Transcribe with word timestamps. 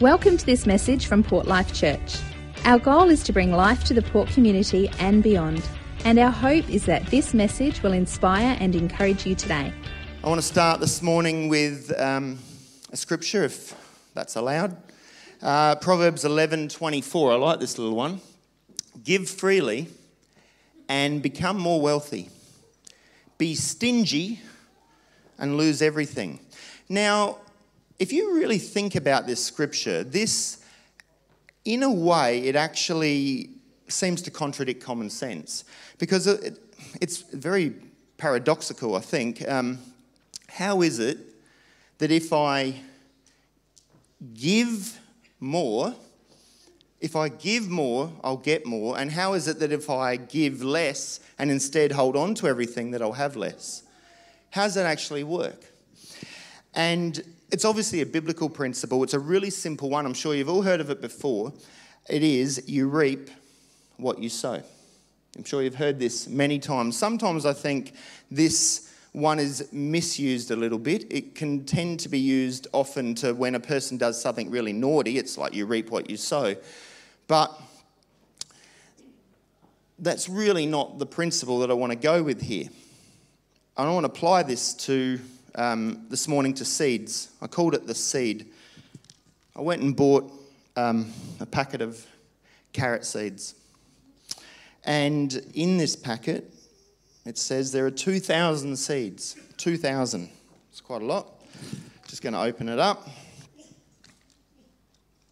Welcome 0.00 0.36
to 0.36 0.44
this 0.44 0.66
message 0.66 1.06
from 1.06 1.22
Port 1.22 1.46
Life 1.46 1.72
Church. 1.72 2.18
Our 2.66 2.78
goal 2.78 3.08
is 3.08 3.22
to 3.24 3.32
bring 3.32 3.50
life 3.50 3.82
to 3.84 3.94
the 3.94 4.02
Port 4.02 4.28
community 4.28 4.90
and 4.98 5.22
beyond, 5.22 5.66
and 6.04 6.18
our 6.18 6.30
hope 6.30 6.68
is 6.68 6.84
that 6.84 7.06
this 7.06 7.32
message 7.32 7.82
will 7.82 7.94
inspire 7.94 8.58
and 8.60 8.76
encourage 8.76 9.24
you 9.24 9.34
today. 9.34 9.72
I 10.22 10.28
want 10.28 10.38
to 10.38 10.46
start 10.46 10.80
this 10.80 11.00
morning 11.00 11.48
with 11.48 11.98
um, 11.98 12.38
a 12.92 12.96
scripture, 12.98 13.42
if 13.44 13.74
that's 14.12 14.36
allowed. 14.36 14.76
Uh, 15.40 15.76
Proverbs 15.76 16.24
11:24. 16.24 17.32
I 17.32 17.36
like 17.36 17.60
this 17.60 17.78
little 17.78 17.96
one. 17.96 18.20
Give 19.02 19.26
freely 19.26 19.88
and 20.90 21.22
become 21.22 21.58
more 21.58 21.80
wealthy. 21.80 22.28
Be 23.38 23.54
stingy 23.54 24.42
and 25.38 25.56
lose 25.56 25.80
everything. 25.80 26.40
Now, 26.86 27.38
if 27.98 28.12
you 28.12 28.34
really 28.34 28.58
think 28.58 28.94
about 28.94 29.26
this 29.26 29.44
scripture, 29.44 30.04
this, 30.04 30.64
in 31.64 31.82
a 31.82 31.92
way, 31.92 32.40
it 32.40 32.56
actually 32.56 33.50
seems 33.88 34.22
to 34.22 34.30
contradict 34.30 34.82
common 34.82 35.08
sense 35.08 35.64
because 35.98 36.26
it, 36.26 36.58
it's 37.00 37.18
very 37.18 37.74
paradoxical, 38.18 38.96
I 38.96 39.00
think. 39.00 39.46
Um, 39.48 39.78
how 40.48 40.82
is 40.82 40.98
it 40.98 41.18
that 41.98 42.10
if 42.10 42.32
I 42.32 42.80
give 44.34 44.98
more, 45.40 45.94
if 47.00 47.16
I 47.16 47.28
give 47.28 47.68
more, 47.68 48.12
I'll 48.22 48.36
get 48.36 48.66
more? 48.66 48.98
And 48.98 49.10
how 49.10 49.34
is 49.34 49.48
it 49.48 49.58
that 49.60 49.72
if 49.72 49.88
I 49.88 50.16
give 50.16 50.62
less 50.62 51.20
and 51.38 51.50
instead 51.50 51.92
hold 51.92 52.16
on 52.16 52.34
to 52.36 52.48
everything, 52.48 52.90
that 52.90 53.02
I'll 53.02 53.12
have 53.12 53.36
less? 53.36 53.82
How 54.50 54.64
does 54.64 54.74
that 54.74 54.86
actually 54.86 55.24
work? 55.24 55.64
And 56.74 57.22
it's 57.50 57.64
obviously 57.64 58.00
a 58.00 58.06
biblical 58.06 58.48
principle. 58.48 59.02
It's 59.02 59.14
a 59.14 59.18
really 59.18 59.50
simple 59.50 59.90
one. 59.90 60.04
I'm 60.04 60.14
sure 60.14 60.34
you've 60.34 60.48
all 60.48 60.62
heard 60.62 60.80
of 60.80 60.90
it 60.90 61.00
before. 61.00 61.52
It 62.08 62.22
is 62.22 62.62
you 62.66 62.88
reap 62.88 63.30
what 63.96 64.18
you 64.18 64.28
sow. 64.28 64.62
I'm 65.36 65.44
sure 65.44 65.62
you've 65.62 65.74
heard 65.74 65.98
this 65.98 66.28
many 66.28 66.58
times. 66.58 66.96
Sometimes 66.96 67.44
I 67.46 67.52
think 67.52 67.92
this 68.30 68.92
one 69.12 69.38
is 69.38 69.72
misused 69.72 70.50
a 70.50 70.56
little 70.56 70.78
bit. 70.78 71.06
It 71.10 71.34
can 71.34 71.64
tend 71.64 72.00
to 72.00 72.08
be 72.08 72.18
used 72.18 72.66
often 72.72 73.14
to 73.16 73.32
when 73.32 73.54
a 73.54 73.60
person 73.60 73.96
does 73.96 74.20
something 74.20 74.50
really 74.50 74.72
naughty. 74.72 75.18
It's 75.18 75.38
like 75.38 75.54
you 75.54 75.66
reap 75.66 75.90
what 75.90 76.10
you 76.10 76.16
sow. 76.16 76.54
But 77.26 77.58
that's 79.98 80.28
really 80.28 80.66
not 80.66 80.98
the 80.98 81.06
principle 81.06 81.60
that 81.60 81.70
I 81.70 81.74
want 81.74 81.92
to 81.92 81.98
go 81.98 82.22
with 82.22 82.42
here. 82.42 82.68
I 83.76 83.84
don't 83.84 83.94
want 83.94 84.04
to 84.04 84.12
apply 84.12 84.42
this 84.42 84.74
to 84.74 85.20
um, 85.56 86.06
this 86.10 86.28
morning 86.28 86.54
to 86.54 86.64
seeds. 86.64 87.30
I 87.40 87.46
called 87.46 87.74
it 87.74 87.86
the 87.86 87.94
seed. 87.94 88.52
I 89.56 89.62
went 89.62 89.82
and 89.82 89.96
bought 89.96 90.30
um, 90.76 91.12
a 91.40 91.46
packet 91.46 91.80
of 91.80 92.06
carrot 92.72 93.04
seeds. 93.04 93.54
And 94.84 95.34
in 95.54 95.78
this 95.78 95.96
packet, 95.96 96.52
it 97.24 97.38
says 97.38 97.72
there 97.72 97.86
are 97.86 97.90
2,000 97.90 98.76
seeds. 98.76 99.36
2,000. 99.56 100.28
It's 100.70 100.80
quite 100.80 101.02
a 101.02 101.06
lot. 101.06 101.32
Just 102.06 102.22
going 102.22 102.34
to 102.34 102.40
open 102.40 102.68
it 102.68 102.78
up. 102.78 103.08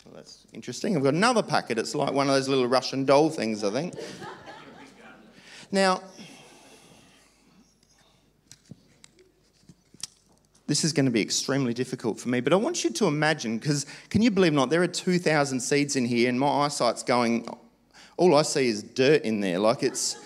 Well, 0.04 0.14
that's 0.14 0.44
interesting. 0.52 0.96
I've 0.96 1.02
got 1.02 1.14
another 1.14 1.42
packet. 1.42 1.78
It's 1.78 1.94
like 1.94 2.12
one 2.12 2.28
of 2.28 2.34
those 2.34 2.48
little 2.48 2.66
Russian 2.66 3.04
doll 3.04 3.30
things, 3.30 3.62
I 3.62 3.70
think. 3.70 3.94
Now, 5.72 6.02
this 10.66 10.84
is 10.84 10.92
going 10.92 11.04
to 11.04 11.12
be 11.12 11.20
extremely 11.20 11.74
difficult 11.74 12.18
for 12.18 12.30
me, 12.30 12.40
but 12.40 12.52
I 12.52 12.56
want 12.56 12.84
you 12.84 12.90
to 12.90 13.06
imagine 13.06 13.58
because 13.58 13.84
can 14.08 14.22
you 14.22 14.30
believe 14.30 14.52
not? 14.54 14.70
There 14.70 14.82
are 14.82 14.86
2,000 14.86 15.60
seeds 15.60 15.96
in 15.96 16.06
here, 16.06 16.28
and 16.28 16.40
my 16.40 16.64
eyesight's 16.64 17.02
going, 17.02 17.46
all 18.16 18.34
I 18.34 18.42
see 18.42 18.68
is 18.68 18.82
dirt 18.82 19.22
in 19.22 19.40
there. 19.40 19.58
Like 19.58 19.82
it's, 19.82 20.16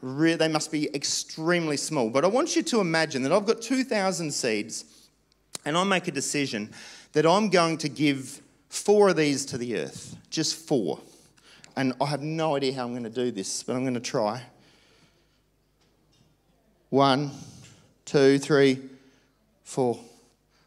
re- 0.00 0.34
they 0.34 0.48
must 0.48 0.72
be 0.72 0.94
extremely 0.94 1.76
small. 1.76 2.08
But 2.08 2.24
I 2.24 2.28
want 2.28 2.56
you 2.56 2.62
to 2.62 2.80
imagine 2.80 3.22
that 3.24 3.32
I've 3.32 3.46
got 3.46 3.60
2,000 3.60 4.30
seeds, 4.30 4.84
and 5.64 5.76
I 5.76 5.84
make 5.84 6.08
a 6.08 6.12
decision 6.12 6.70
that 7.12 7.26
I'm 7.26 7.50
going 7.50 7.76
to 7.78 7.88
give 7.88 8.40
four 8.70 9.10
of 9.10 9.16
these 9.16 9.44
to 9.46 9.58
the 9.58 9.76
earth, 9.76 10.16
just 10.30 10.56
four. 10.56 10.98
And 11.76 11.92
I 12.00 12.06
have 12.06 12.22
no 12.22 12.56
idea 12.56 12.72
how 12.72 12.84
I'm 12.84 12.92
going 12.92 13.04
to 13.04 13.10
do 13.10 13.30
this, 13.30 13.62
but 13.62 13.76
I'm 13.76 13.82
going 13.82 13.94
to 13.94 14.00
try. 14.00 14.42
One, 16.88 17.30
two, 18.04 18.38
three, 18.38 18.78
four. 19.72 19.98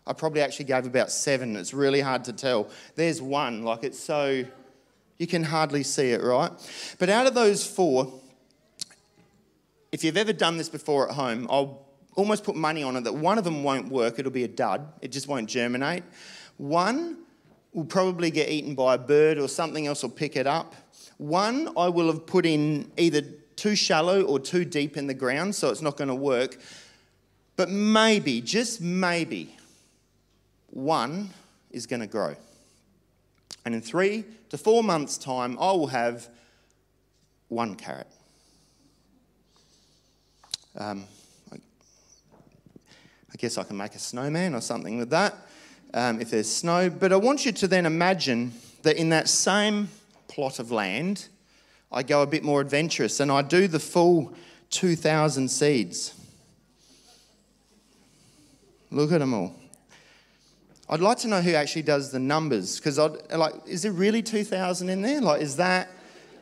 I 0.07 0.13
probably 0.13 0.41
actually 0.41 0.65
gave 0.65 0.85
about 0.85 1.11
seven. 1.11 1.55
It's 1.55 1.73
really 1.73 2.01
hard 2.01 2.25
to 2.25 2.33
tell. 2.33 2.69
There's 2.95 3.21
one, 3.21 3.63
like 3.63 3.83
it's 3.83 3.99
so, 3.99 4.43
you 5.17 5.27
can 5.27 5.43
hardly 5.43 5.83
see 5.83 6.09
it, 6.11 6.21
right? 6.21 6.51
But 6.99 7.09
out 7.09 7.27
of 7.27 7.33
those 7.33 7.65
four, 7.65 8.11
if 9.91 10.03
you've 10.03 10.17
ever 10.17 10.33
done 10.33 10.57
this 10.57 10.69
before 10.69 11.07
at 11.09 11.15
home, 11.15 11.47
I'll 11.49 11.85
almost 12.15 12.43
put 12.43 12.55
money 12.55 12.83
on 12.83 12.95
it 12.95 13.03
that 13.03 13.13
one 13.13 13.37
of 13.37 13.43
them 13.43 13.63
won't 13.63 13.89
work. 13.89 14.19
It'll 14.19 14.31
be 14.31 14.43
a 14.43 14.47
dud. 14.47 14.87
It 15.01 15.11
just 15.11 15.27
won't 15.27 15.49
germinate. 15.49 16.03
One 16.57 17.19
will 17.73 17.85
probably 17.85 18.31
get 18.31 18.49
eaten 18.49 18.73
by 18.73 18.95
a 18.95 18.97
bird 18.97 19.37
or 19.37 19.47
something 19.47 19.85
else 19.85 20.01
will 20.01 20.09
pick 20.09 20.35
it 20.35 20.47
up. 20.47 20.75
One 21.17 21.69
I 21.77 21.89
will 21.89 22.07
have 22.07 22.25
put 22.25 22.45
in 22.45 22.91
either 22.97 23.21
too 23.55 23.75
shallow 23.75 24.23
or 24.23 24.39
too 24.39 24.65
deep 24.65 24.97
in 24.97 25.07
the 25.07 25.13
ground, 25.13 25.55
so 25.55 25.69
it's 25.69 25.81
not 25.81 25.97
going 25.97 26.07
to 26.09 26.15
work. 26.15 26.57
But 27.55 27.69
maybe, 27.69 28.41
just 28.41 28.81
maybe, 28.81 29.55
one 30.69 31.29
is 31.71 31.85
going 31.85 32.01
to 32.01 32.07
grow. 32.07 32.35
And 33.63 33.73
in 33.73 33.81
three 33.81 34.25
to 34.49 34.57
four 34.57 34.83
months' 34.83 35.17
time, 35.17 35.57
I 35.59 35.71
will 35.71 35.87
have 35.87 36.27
one 37.47 37.75
carrot. 37.75 38.07
Um, 40.77 41.05
I, 41.53 41.57
guess 43.37 43.57
I 43.57 43.63
can 43.63 43.77
make 43.77 43.95
a 43.95 43.99
snowman 43.99 44.53
or 44.53 44.61
something 44.61 44.97
with 44.97 45.09
that 45.11 45.35
um, 45.93 46.19
if 46.19 46.29
there's 46.29 46.51
snow. 46.51 46.89
But 46.89 47.13
I 47.13 47.15
want 47.15 47.45
you 47.45 47.51
to 47.53 47.67
then 47.67 47.85
imagine 47.85 48.53
that 48.83 48.97
in 48.97 49.09
that 49.09 49.29
same 49.29 49.89
plot 50.27 50.59
of 50.59 50.71
land, 50.71 51.27
I 51.91 52.03
go 52.03 52.21
a 52.21 52.27
bit 52.27 52.43
more 52.43 52.61
adventurous 52.61 53.19
and 53.19 53.31
I 53.31 53.41
do 53.41 53.67
the 53.67 53.79
full 53.79 54.33
2,000 54.69 55.49
seeds. 55.49 56.13
Look 58.91 59.11
at 59.11 59.19
them 59.19 59.33
all. 59.33 59.55
I'd 60.87 60.99
like 60.99 61.17
to 61.19 61.27
know 61.27 61.41
who 61.41 61.53
actually 61.53 61.81
does 61.81 62.11
the 62.11 62.19
numbers 62.19 62.77
because 62.77 62.99
I'd 62.99 63.31
like, 63.31 63.53
is 63.65 63.81
there 63.81 63.91
really 63.91 64.21
2,000 64.21 64.89
in 64.89 65.01
there? 65.01 65.19
Like, 65.19 65.41
is 65.41 65.55
that, 65.55 65.89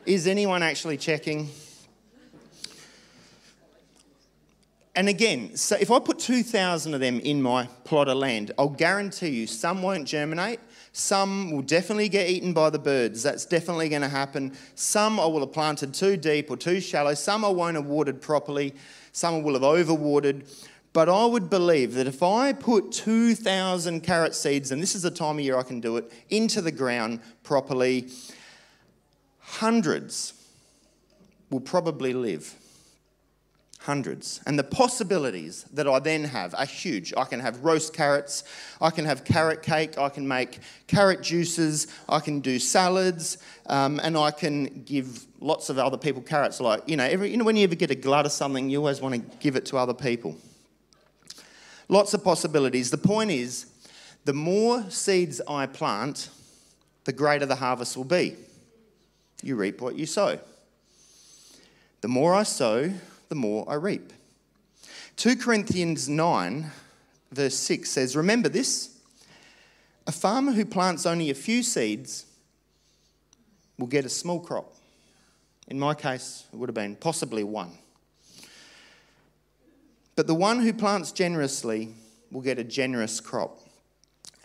is 0.04 0.26
anyone 0.26 0.62
actually 0.62 0.98
checking? 0.98 1.48
And 4.96 5.08
again, 5.08 5.56
so 5.56 5.76
if 5.80 5.90
I 5.90 5.98
put 5.98 6.18
2,000 6.18 6.94
of 6.94 7.00
them 7.00 7.18
in 7.20 7.42
my 7.42 7.66
plot 7.84 8.08
of 8.08 8.18
land, 8.18 8.52
I'll 8.58 8.68
guarantee 8.68 9.30
you 9.30 9.46
some 9.46 9.82
won't 9.82 10.06
germinate, 10.06 10.60
some 10.92 11.50
will 11.50 11.62
definitely 11.62 12.08
get 12.08 12.30
eaten 12.30 12.52
by 12.52 12.70
the 12.70 12.78
birds. 12.78 13.20
That's 13.24 13.44
definitely 13.44 13.88
going 13.88 14.02
to 14.02 14.08
happen. 14.08 14.56
Some 14.76 15.18
I 15.18 15.26
will 15.26 15.40
have 15.40 15.52
planted 15.52 15.92
too 15.92 16.16
deep 16.16 16.48
or 16.48 16.56
too 16.56 16.80
shallow. 16.80 17.14
Some 17.14 17.44
I 17.44 17.48
won't 17.48 17.74
have 17.74 17.86
watered 17.86 18.20
properly. 18.22 18.74
Some 19.10 19.34
I 19.34 19.38
will 19.38 19.54
have 19.54 19.62
overwatered. 19.62 20.46
But 20.94 21.08
I 21.08 21.26
would 21.26 21.50
believe 21.50 21.94
that 21.94 22.06
if 22.06 22.22
I 22.22 22.52
put 22.52 22.92
2,000 22.92 24.00
carrot 24.02 24.34
seeds, 24.34 24.70
and 24.70 24.80
this 24.80 24.94
is 24.94 25.02
the 25.02 25.10
time 25.10 25.38
of 25.38 25.44
year 25.44 25.58
I 25.58 25.64
can 25.64 25.80
do 25.80 25.96
it, 25.96 26.10
into 26.30 26.62
the 26.62 26.70
ground 26.70 27.18
properly, 27.42 28.10
hundreds 29.40 30.34
will 31.50 31.60
probably 31.60 32.14
live. 32.14 32.54
Hundreds. 33.80 34.40
And 34.46 34.56
the 34.56 34.62
possibilities 34.62 35.64
that 35.72 35.88
I 35.88 35.98
then 35.98 36.24
have 36.24 36.54
are 36.54 36.64
huge. 36.64 37.12
I 37.16 37.24
can 37.24 37.40
have 37.40 37.64
roast 37.64 37.92
carrots, 37.92 38.44
I 38.80 38.90
can 38.90 39.04
have 39.04 39.24
carrot 39.24 39.64
cake, 39.64 39.98
I 39.98 40.08
can 40.08 40.28
make 40.28 40.60
carrot 40.86 41.22
juices, 41.22 41.88
I 42.08 42.20
can 42.20 42.38
do 42.38 42.60
salads, 42.60 43.38
um, 43.66 43.98
and 44.04 44.16
I 44.16 44.30
can 44.30 44.84
give 44.84 45.26
lots 45.40 45.70
of 45.70 45.78
other 45.80 45.98
people 45.98 46.22
carrots. 46.22 46.60
Like, 46.60 46.88
you 46.88 46.96
know, 46.96 47.04
every, 47.04 47.32
you 47.32 47.36
know, 47.36 47.44
when 47.44 47.56
you 47.56 47.64
ever 47.64 47.74
get 47.74 47.90
a 47.90 47.96
glut 47.96 48.26
of 48.26 48.32
something, 48.32 48.70
you 48.70 48.78
always 48.78 49.00
want 49.00 49.16
to 49.16 49.36
give 49.38 49.56
it 49.56 49.66
to 49.66 49.76
other 49.76 49.92
people. 49.92 50.36
Lots 51.88 52.14
of 52.14 52.24
possibilities. 52.24 52.90
The 52.90 52.98
point 52.98 53.30
is, 53.30 53.66
the 54.24 54.32
more 54.32 54.88
seeds 54.90 55.40
I 55.46 55.66
plant, 55.66 56.30
the 57.04 57.12
greater 57.12 57.46
the 57.46 57.56
harvest 57.56 57.96
will 57.96 58.04
be. 58.04 58.36
You 59.42 59.56
reap 59.56 59.80
what 59.80 59.96
you 59.96 60.06
sow. 60.06 60.38
The 62.00 62.08
more 62.08 62.34
I 62.34 62.42
sow, 62.42 62.92
the 63.28 63.34
more 63.34 63.64
I 63.68 63.74
reap. 63.74 64.12
2 65.16 65.36
Corinthians 65.36 66.08
9, 66.08 66.70
verse 67.30 67.54
6 67.54 67.90
says, 67.90 68.16
Remember 68.16 68.48
this 68.48 68.98
a 70.06 70.12
farmer 70.12 70.52
who 70.52 70.64
plants 70.64 71.06
only 71.06 71.30
a 71.30 71.34
few 71.34 71.62
seeds 71.62 72.26
will 73.78 73.86
get 73.86 74.04
a 74.04 74.10
small 74.10 74.40
crop. 74.40 74.72
In 75.66 75.78
my 75.78 75.94
case, 75.94 76.44
it 76.52 76.56
would 76.56 76.68
have 76.68 76.74
been 76.74 76.96
possibly 76.96 77.42
one. 77.42 77.70
But 80.16 80.26
the 80.26 80.34
one 80.34 80.60
who 80.60 80.72
plants 80.72 81.12
generously 81.12 81.94
will 82.30 82.40
get 82.40 82.58
a 82.58 82.64
generous 82.64 83.20
crop. 83.20 83.58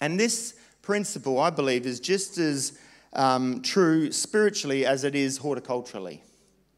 And 0.01 0.19
this 0.19 0.55
principle, 0.81 1.39
I 1.39 1.49
believe, 1.49 1.85
is 1.85 1.99
just 1.99 2.37
as 2.37 2.79
um, 3.13 3.61
true 3.61 4.11
spiritually 4.11 4.85
as 4.85 5.03
it 5.03 5.15
is 5.15 5.39
horticulturally. 5.39 6.21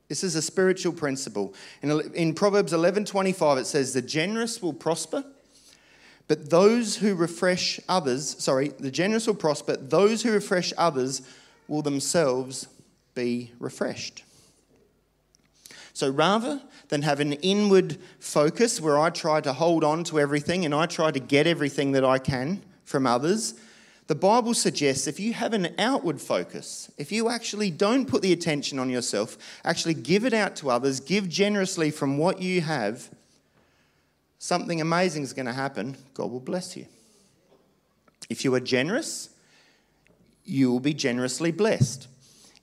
This 0.08 0.24
is 0.24 0.36
a 0.36 0.42
spiritual 0.42 0.92
principle. 0.92 1.54
In, 1.82 2.02
in 2.14 2.34
Proverbs 2.34 2.74
11:25 2.74 3.60
it 3.60 3.66
says 3.66 3.94
the 3.94 4.02
generous 4.02 4.62
will 4.62 4.74
prosper, 4.74 5.24
but 6.28 6.50
those 6.50 6.98
who 6.98 7.16
refresh 7.16 7.80
others, 7.88 8.36
sorry, 8.40 8.70
the 8.80 8.92
generous 8.92 9.28
will 9.28 9.36
prosper, 9.36 9.78
those 9.78 10.24
who 10.24 10.32
refresh 10.32 10.74
others 10.78 11.22
will 11.68 11.82
themselves 11.82 12.68
be 13.16 13.52
refreshed. 13.60 14.24
So 15.94 16.10
rather 16.10 16.62
than 16.90 17.02
have 17.02 17.20
an 17.20 17.34
inward 17.34 17.98
focus 18.20 18.80
where 18.80 19.00
I 19.00 19.10
try 19.10 19.42
to 19.42 19.54
hold 19.54 19.84
on 19.84 20.04
to 20.06 20.20
everything 20.20 20.66
and 20.66 20.74
I 20.74 20.86
try 20.86 21.12
to 21.12 21.20
get 21.20 21.48
everything 21.48 21.92
that 21.94 22.06
I 22.06 22.18
can 22.18 22.62
from 22.86 23.06
others, 23.06 23.56
the 24.08 24.16
Bible 24.16 24.54
suggests 24.54 25.08
if 25.08 25.20
you 25.20 25.34
have 25.34 25.54
an 25.54 25.74
outward 25.78 26.20
focus, 26.20 26.92
if 26.98 27.12
you 27.12 27.30
actually 27.30 27.72
don't 27.72 28.06
put 28.06 28.22
the 28.22 28.34
attention 28.34 28.78
on 28.78 28.90
yourself, 28.90 29.38
actually 29.64 29.94
give 29.94 30.26
it 30.26 30.34
out 30.34 30.56
to 30.58 30.70
others, 30.70 31.00
give 31.00 31.30
generously 31.30 31.92
from 31.92 32.18
what 32.18 32.42
you 32.42 32.62
have, 32.62 33.10
something 34.38 34.82
amazing 34.82 35.24
is 35.24 35.34
going 35.34 35.46
to 35.46 35.54
happen. 35.54 35.96
God 36.14 36.32
will 36.32 36.42
bless 36.42 36.76
you. 36.76 36.88
If 38.30 38.44
you 38.44 38.54
are 38.56 38.60
generous, 38.60 39.30
you 40.44 40.72
will 40.72 40.80
be 40.80 40.94
generously 40.94 41.52
blessed. 41.52 42.08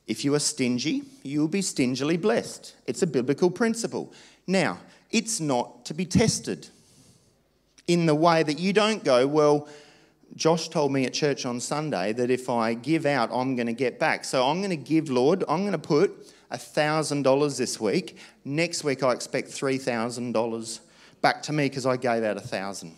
If 0.09 0.25
you 0.25 0.35
are 0.35 0.41
stingy, 0.41 1.03
you 1.23 1.41
will 1.41 1.49
be 1.49 1.63
stingily 1.63 2.17
blessed. 2.17 2.75
It's 2.87 3.03
a 3.03 3.07
biblical 3.07 3.51
principle. 3.51 4.13
Now, 4.47 4.79
it's 5.11 5.39
not 5.39 5.85
to 5.85 5.95
be 5.95 6.07
tested 6.07 6.69
in 7.87 8.07
the 8.07 8.15
way 8.15 8.43
that 8.43 8.59
you 8.59 8.73
don't 8.73 9.05
go, 9.05 9.27
well, 9.27 9.69
Josh 10.35 10.69
told 10.71 10.93
me 10.93 11.05
at 11.05 11.13
church 11.13 11.45
on 11.45 11.61
Sunday 11.61 12.13
that 12.15 12.31
if 12.31 12.49
I 12.49 12.75
give 12.75 13.07
out, 13.07 13.31
I'm 13.33 13.55
going 13.55 13.67
to 13.67 13.75
get 13.75 13.99
back. 13.99 14.25
So 14.25 14.47
I'm 14.47 14.59
going 14.59 14.71
to 14.71 14.77
give, 14.77 15.11
Lord, 15.11 15.45
I'm 15.47 15.61
going 15.61 15.73
to 15.73 15.79
put 15.79 16.27
$1,000 16.51 17.59
this 17.59 17.79
week. 17.79 18.17
Next 18.45 18.85
week, 18.85 19.03
I 19.03 19.13
expect 19.13 19.49
$3,000 19.49 20.81
back 21.21 21.43
to 21.45 21.53
me 21.53 21.69
because 21.69 21.87
I 21.87 21.97
gave 21.97 22.25
out 22.25 22.37
1000 22.37 22.95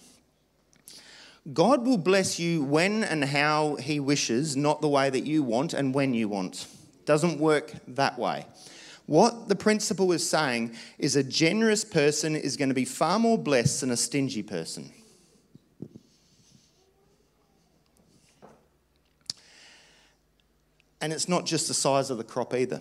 God 1.54 1.86
will 1.86 1.98
bless 1.98 2.38
you 2.38 2.62
when 2.62 3.02
and 3.02 3.24
how 3.24 3.76
He 3.76 3.98
wishes, 3.98 4.56
not 4.56 4.82
the 4.82 4.88
way 4.88 5.08
that 5.08 5.24
you 5.24 5.42
want 5.42 5.72
and 5.72 5.94
when 5.94 6.12
you 6.14 6.28
want. 6.28 6.66
Doesn't 7.10 7.40
work 7.40 7.72
that 7.88 8.20
way. 8.20 8.46
What 9.06 9.48
the 9.48 9.56
principle 9.56 10.12
is 10.12 10.30
saying 10.30 10.76
is 10.96 11.16
a 11.16 11.24
generous 11.24 11.84
person 11.84 12.36
is 12.36 12.56
going 12.56 12.68
to 12.68 12.74
be 12.74 12.84
far 12.84 13.18
more 13.18 13.36
blessed 13.36 13.80
than 13.80 13.90
a 13.90 13.96
stingy 13.96 14.44
person. 14.44 14.92
And 21.00 21.12
it's 21.12 21.28
not 21.28 21.46
just 21.46 21.66
the 21.66 21.74
size 21.74 22.10
of 22.10 22.18
the 22.18 22.22
crop 22.22 22.54
either. 22.54 22.80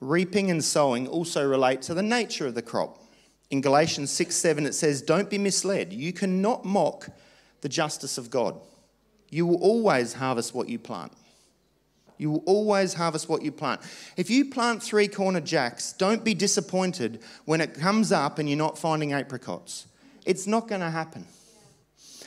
Reaping 0.00 0.50
and 0.50 0.64
sowing 0.64 1.06
also 1.06 1.48
relate 1.48 1.82
to 1.82 1.94
the 1.94 2.02
nature 2.02 2.48
of 2.48 2.56
the 2.56 2.62
crop. 2.62 2.98
In 3.50 3.60
Galatians 3.60 4.10
6 4.10 4.34
7, 4.34 4.66
it 4.66 4.74
says, 4.74 5.02
Don't 5.02 5.30
be 5.30 5.38
misled. 5.38 5.92
You 5.92 6.12
cannot 6.12 6.64
mock 6.64 7.10
the 7.60 7.68
justice 7.68 8.18
of 8.18 8.28
God. 8.28 8.60
You 9.36 9.44
will 9.44 9.56
always 9.56 10.14
harvest 10.14 10.54
what 10.54 10.66
you 10.66 10.78
plant. 10.78 11.12
You 12.16 12.30
will 12.30 12.42
always 12.46 12.94
harvest 12.94 13.28
what 13.28 13.42
you 13.42 13.52
plant. 13.52 13.82
If 14.16 14.30
you 14.30 14.46
plant 14.46 14.82
three 14.82 15.08
corner 15.08 15.42
jacks, 15.42 15.92
don't 15.92 16.24
be 16.24 16.32
disappointed 16.32 17.20
when 17.44 17.60
it 17.60 17.74
comes 17.74 18.12
up 18.12 18.38
and 18.38 18.48
you're 18.48 18.56
not 18.56 18.78
finding 18.78 19.12
apricots. 19.12 19.88
It's 20.24 20.46
not 20.46 20.68
going 20.68 20.80
to 20.80 20.88
happen. 20.88 21.26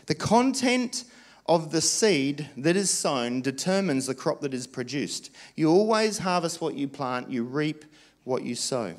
The 0.05 0.13
content 0.13 1.05
of 1.47 1.71
the 1.71 1.81
seed 1.81 2.47
that 2.57 2.75
is 2.75 2.91
sown 2.91 3.41
determines 3.41 4.05
the 4.05 4.13
crop 4.13 4.41
that 4.41 4.53
is 4.53 4.67
produced. 4.67 5.31
You 5.55 5.71
always 5.71 6.19
harvest 6.19 6.61
what 6.61 6.75
you 6.75 6.87
plant, 6.87 7.31
you 7.31 7.43
reap 7.43 7.85
what 8.23 8.43
you 8.43 8.53
sow. 8.53 8.93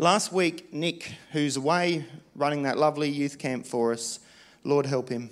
Last 0.00 0.32
week, 0.32 0.74
Nick, 0.74 1.14
who's 1.30 1.56
away 1.56 2.06
running 2.34 2.64
that 2.64 2.76
lovely 2.76 3.08
youth 3.08 3.38
camp 3.38 3.66
for 3.66 3.92
us, 3.92 4.18
Lord 4.64 4.86
help 4.86 5.10
him, 5.10 5.30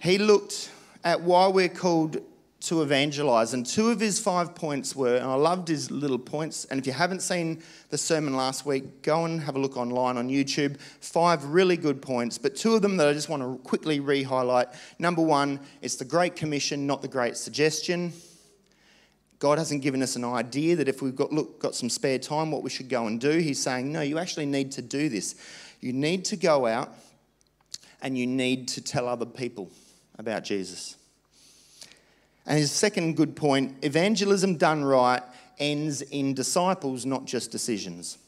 he 0.00 0.18
looked 0.18 0.70
at 1.04 1.20
why 1.20 1.48
we're 1.48 1.68
called 1.68 2.18
to 2.60 2.82
evangelize. 2.82 3.54
And 3.54 3.64
two 3.64 3.88
of 3.90 4.00
his 4.00 4.18
five 4.18 4.54
points 4.54 4.96
were, 4.96 5.16
and 5.16 5.26
I 5.26 5.34
loved 5.34 5.68
his 5.68 5.90
little 5.90 6.18
points. 6.18 6.64
And 6.66 6.80
if 6.80 6.86
you 6.86 6.92
haven't 6.92 7.20
seen 7.20 7.62
the 7.90 7.98
sermon 7.98 8.34
last 8.34 8.66
week, 8.66 9.02
go 9.02 9.24
and 9.24 9.40
have 9.40 9.54
a 9.54 9.58
look 9.58 9.76
online 9.76 10.16
on 10.16 10.28
YouTube. 10.28 10.80
Five 11.00 11.44
really 11.44 11.76
good 11.76 12.02
points, 12.02 12.36
but 12.36 12.56
two 12.56 12.74
of 12.74 12.82
them 12.82 12.96
that 12.96 13.08
I 13.08 13.12
just 13.12 13.28
want 13.28 13.42
to 13.42 13.62
quickly 13.62 14.00
re 14.00 14.22
highlight. 14.22 14.68
Number 14.98 15.22
one, 15.22 15.60
it's 15.82 15.96
the 15.96 16.04
Great 16.04 16.34
Commission, 16.34 16.86
not 16.86 17.00
the 17.00 17.08
Great 17.08 17.36
Suggestion. 17.36 18.12
God 19.38 19.58
hasn't 19.58 19.82
given 19.82 20.02
us 20.02 20.16
an 20.16 20.24
idea 20.24 20.74
that 20.74 20.88
if 20.88 21.00
we've 21.00 21.14
got, 21.14 21.32
look, 21.32 21.60
got 21.60 21.76
some 21.76 21.88
spare 21.88 22.18
time, 22.18 22.50
what 22.50 22.64
we 22.64 22.70
should 22.70 22.88
go 22.88 23.06
and 23.06 23.20
do. 23.20 23.38
He's 23.38 23.62
saying, 23.62 23.92
no, 23.92 24.00
you 24.00 24.18
actually 24.18 24.46
need 24.46 24.72
to 24.72 24.82
do 24.82 25.08
this. 25.08 25.36
You 25.80 25.92
need 25.92 26.24
to 26.26 26.36
go 26.36 26.66
out 26.66 26.92
and 28.02 28.18
you 28.18 28.26
need 28.26 28.66
to 28.68 28.80
tell 28.80 29.06
other 29.06 29.26
people 29.26 29.70
about 30.18 30.44
Jesus. 30.44 30.96
And 32.46 32.58
his 32.58 32.72
second 32.72 33.16
good 33.16 33.36
point 33.36 33.76
evangelism 33.82 34.56
done 34.56 34.84
right 34.84 35.22
ends 35.58 36.02
in 36.02 36.34
disciples, 36.34 37.04
not 37.04 37.24
just 37.24 37.50
decisions. 37.50 38.18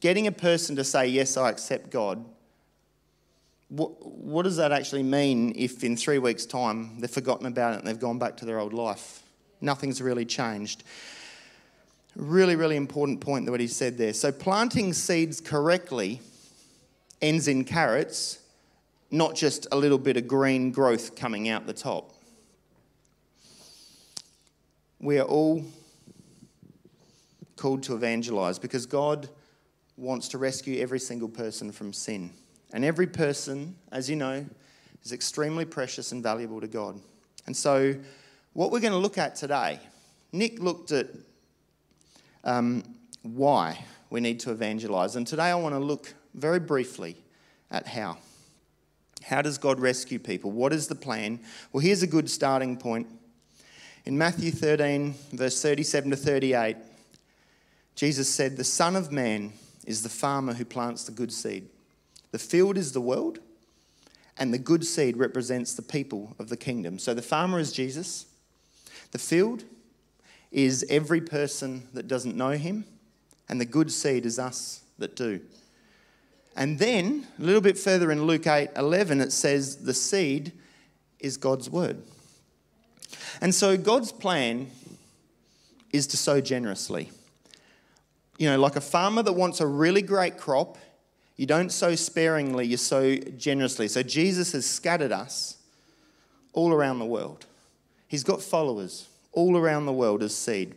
Getting 0.00 0.26
a 0.26 0.32
person 0.32 0.76
to 0.76 0.84
say, 0.84 1.06
Yes, 1.08 1.36
I 1.36 1.50
accept 1.50 1.90
God, 1.90 2.24
what, 3.68 4.06
what 4.06 4.42
does 4.42 4.56
that 4.56 4.72
actually 4.72 5.02
mean 5.02 5.52
if 5.56 5.82
in 5.82 5.96
three 5.96 6.18
weeks' 6.18 6.46
time 6.46 7.00
they've 7.00 7.10
forgotten 7.10 7.46
about 7.46 7.74
it 7.74 7.78
and 7.78 7.88
they've 7.88 7.98
gone 7.98 8.18
back 8.18 8.36
to 8.38 8.44
their 8.44 8.60
old 8.60 8.72
life? 8.72 9.22
Nothing's 9.60 10.00
really 10.00 10.24
changed. 10.24 10.84
Really, 12.14 12.54
really 12.54 12.76
important 12.76 13.20
point 13.20 13.46
that 13.46 13.50
what 13.50 13.60
he 13.60 13.66
said 13.66 13.98
there. 13.98 14.12
So, 14.12 14.30
planting 14.30 14.92
seeds 14.92 15.40
correctly 15.40 16.20
ends 17.20 17.48
in 17.48 17.64
carrots, 17.64 18.38
not 19.10 19.34
just 19.34 19.66
a 19.72 19.76
little 19.76 19.98
bit 19.98 20.16
of 20.16 20.26
green 20.26 20.70
growth 20.70 21.14
coming 21.14 21.48
out 21.48 21.66
the 21.66 21.72
top 21.72 22.14
we 25.04 25.18
are 25.18 25.26
all 25.26 25.62
called 27.56 27.82
to 27.82 27.94
evangelize 27.94 28.58
because 28.58 28.86
God 28.86 29.28
wants 29.98 30.28
to 30.28 30.38
rescue 30.38 30.80
every 30.80 30.98
single 30.98 31.28
person 31.28 31.70
from 31.70 31.92
sin. 31.92 32.30
And 32.72 32.84
every 32.86 33.06
person, 33.06 33.76
as 33.92 34.08
you 34.08 34.16
know, 34.16 34.46
is 35.04 35.12
extremely 35.12 35.66
precious 35.66 36.12
and 36.12 36.22
valuable 36.22 36.58
to 36.58 36.66
God. 36.66 36.98
And 37.46 37.54
so, 37.54 37.94
what 38.54 38.72
we're 38.72 38.80
going 38.80 38.94
to 38.94 38.98
look 38.98 39.18
at 39.18 39.36
today, 39.36 39.78
Nick 40.32 40.58
looked 40.58 40.90
at 40.90 41.08
um, 42.42 42.82
why 43.22 43.84
we 44.08 44.20
need 44.20 44.40
to 44.40 44.52
evangelize. 44.52 45.16
And 45.16 45.26
today 45.26 45.50
I 45.50 45.54
want 45.54 45.74
to 45.74 45.80
look 45.80 46.14
very 46.34 46.60
briefly 46.60 47.16
at 47.70 47.86
how. 47.86 48.16
How 49.24 49.40
does 49.40 49.58
God 49.58 49.80
rescue 49.80 50.18
people? 50.18 50.50
What 50.50 50.72
is 50.72 50.86
the 50.86 50.94
plan? 50.94 51.40
Well, 51.72 51.80
here's 51.80 52.02
a 52.02 52.06
good 52.06 52.28
starting 52.28 52.76
point. 52.76 53.06
In 54.04 54.18
Matthew 54.18 54.50
13, 54.50 55.14
verse 55.32 55.62
37 55.62 56.10
to 56.10 56.16
38, 56.16 56.76
Jesus 57.94 58.28
said, 58.28 58.56
The 58.56 58.64
Son 58.64 58.96
of 58.96 59.10
Man 59.10 59.54
is 59.86 60.02
the 60.02 60.10
farmer 60.10 60.52
who 60.52 60.64
plants 60.64 61.04
the 61.04 61.12
good 61.12 61.32
seed. 61.32 61.68
The 62.32 62.38
field 62.38 62.76
is 62.76 62.92
the 62.92 63.00
world, 63.00 63.38
and 64.36 64.52
the 64.52 64.58
good 64.58 64.84
seed 64.84 65.16
represents 65.16 65.72
the 65.72 65.82
people 65.82 66.36
of 66.38 66.50
the 66.50 66.56
kingdom. 66.56 66.98
So 66.98 67.14
the 67.14 67.22
farmer 67.22 67.58
is 67.58 67.72
Jesus. 67.72 68.26
The 69.12 69.18
field 69.18 69.64
is 70.52 70.84
every 70.90 71.20
person 71.20 71.88
that 71.94 72.08
doesn't 72.08 72.36
know 72.36 72.50
him, 72.50 72.84
and 73.48 73.58
the 73.60 73.64
good 73.64 73.90
seed 73.90 74.26
is 74.26 74.38
us 74.38 74.82
that 74.98 75.16
do. 75.16 75.40
And 76.56 76.78
then, 76.78 77.26
a 77.38 77.42
little 77.42 77.60
bit 77.60 77.76
further 77.76 78.12
in 78.12 78.24
Luke 78.24 78.46
8 78.46 78.70
11, 78.76 79.20
it 79.20 79.32
says, 79.32 79.76
The 79.76 79.94
seed 79.94 80.52
is 81.18 81.36
God's 81.36 81.68
word. 81.68 82.02
And 83.40 83.54
so 83.54 83.76
God's 83.76 84.12
plan 84.12 84.70
is 85.92 86.06
to 86.08 86.16
sow 86.16 86.40
generously. 86.40 87.10
You 88.38 88.50
know, 88.50 88.58
like 88.58 88.76
a 88.76 88.80
farmer 88.80 89.22
that 89.22 89.32
wants 89.32 89.60
a 89.60 89.66
really 89.66 90.02
great 90.02 90.38
crop, 90.38 90.78
you 91.36 91.46
don't 91.46 91.70
sow 91.70 91.94
sparingly, 91.94 92.66
you 92.66 92.76
sow 92.76 93.16
generously. 93.16 93.88
So 93.88 94.02
Jesus 94.02 94.52
has 94.52 94.66
scattered 94.66 95.12
us 95.12 95.56
all 96.52 96.72
around 96.72 97.00
the 97.00 97.04
world. 97.04 97.46
He's 98.06 98.24
got 98.24 98.42
followers 98.42 99.08
all 99.32 99.56
around 99.56 99.86
the 99.86 99.92
world 99.92 100.22
as 100.22 100.34
seed. 100.36 100.74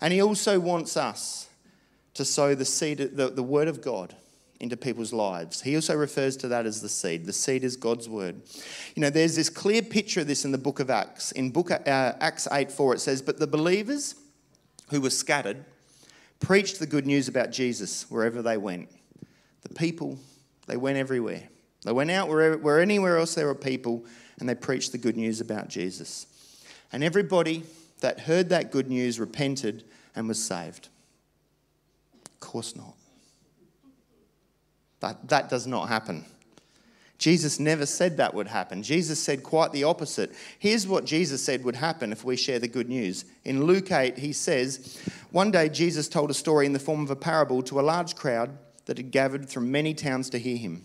And 0.00 0.12
he 0.12 0.22
also 0.22 0.60
wants 0.60 0.96
us 0.96 1.48
to 2.14 2.24
sow 2.24 2.54
the 2.54 2.64
seed, 2.64 2.98
the, 2.98 3.28
the 3.28 3.42
word 3.42 3.66
of 3.66 3.82
God 3.82 4.14
into 4.60 4.76
people's 4.76 5.12
lives. 5.12 5.62
He 5.62 5.76
also 5.76 5.94
refers 5.94 6.36
to 6.38 6.48
that 6.48 6.66
as 6.66 6.82
the 6.82 6.88
seed. 6.88 7.26
The 7.26 7.32
seed 7.32 7.62
is 7.62 7.76
God's 7.76 8.08
word. 8.08 8.42
You 8.96 9.02
know, 9.02 9.10
there's 9.10 9.36
this 9.36 9.48
clear 9.48 9.82
picture 9.82 10.20
of 10.20 10.26
this 10.26 10.44
in 10.44 10.50
the 10.50 10.58
book 10.58 10.80
of 10.80 10.90
Acts. 10.90 11.30
In 11.32 11.50
book 11.50 11.70
uh, 11.70 11.76
Acts 11.86 12.48
8 12.50 12.70
4, 12.72 12.94
it 12.94 13.00
says, 13.00 13.22
But 13.22 13.38
the 13.38 13.46
believers 13.46 14.16
who 14.90 15.00
were 15.00 15.10
scattered 15.10 15.64
preached 16.40 16.78
the 16.78 16.86
good 16.86 17.06
news 17.06 17.28
about 17.28 17.50
Jesus 17.50 18.10
wherever 18.10 18.42
they 18.42 18.56
went. 18.56 18.88
The 19.62 19.74
people, 19.74 20.18
they 20.66 20.76
went 20.76 20.98
everywhere. 20.98 21.42
They 21.84 21.92
went 21.92 22.10
out 22.10 22.28
where, 22.28 22.56
where 22.58 22.80
anywhere 22.80 23.18
else 23.18 23.34
there 23.34 23.46
were 23.46 23.54
people 23.54 24.04
and 24.40 24.48
they 24.48 24.54
preached 24.54 24.92
the 24.92 24.98
good 24.98 25.16
news 25.16 25.40
about 25.40 25.68
Jesus. 25.68 26.26
And 26.92 27.04
everybody 27.04 27.64
that 28.00 28.20
heard 28.20 28.48
that 28.48 28.70
good 28.70 28.88
news 28.88 29.20
repented 29.20 29.84
and 30.16 30.26
was 30.26 30.42
saved. 30.42 30.88
Of 32.24 32.40
course 32.40 32.74
not. 32.74 32.94
That, 35.00 35.28
that 35.28 35.48
does 35.48 35.66
not 35.66 35.88
happen. 35.88 36.24
Jesus 37.18 37.58
never 37.58 37.84
said 37.84 38.16
that 38.16 38.34
would 38.34 38.46
happen. 38.46 38.82
Jesus 38.82 39.20
said 39.20 39.42
quite 39.42 39.72
the 39.72 39.82
opposite. 39.84 40.32
Here's 40.58 40.86
what 40.86 41.04
Jesus 41.04 41.42
said 41.42 41.64
would 41.64 41.74
happen 41.74 42.12
if 42.12 42.24
we 42.24 42.36
share 42.36 42.60
the 42.60 42.68
good 42.68 42.88
news. 42.88 43.24
In 43.44 43.64
Luke 43.64 43.90
8, 43.90 44.18
he 44.18 44.32
says, 44.32 44.98
One 45.32 45.50
day 45.50 45.68
Jesus 45.68 46.08
told 46.08 46.30
a 46.30 46.34
story 46.34 46.64
in 46.64 46.72
the 46.72 46.78
form 46.78 47.02
of 47.02 47.10
a 47.10 47.16
parable 47.16 47.60
to 47.62 47.80
a 47.80 47.82
large 47.82 48.14
crowd 48.14 48.56
that 48.86 48.98
had 48.98 49.10
gathered 49.10 49.50
from 49.50 49.72
many 49.72 49.94
towns 49.94 50.30
to 50.30 50.38
hear 50.38 50.56
him. 50.56 50.84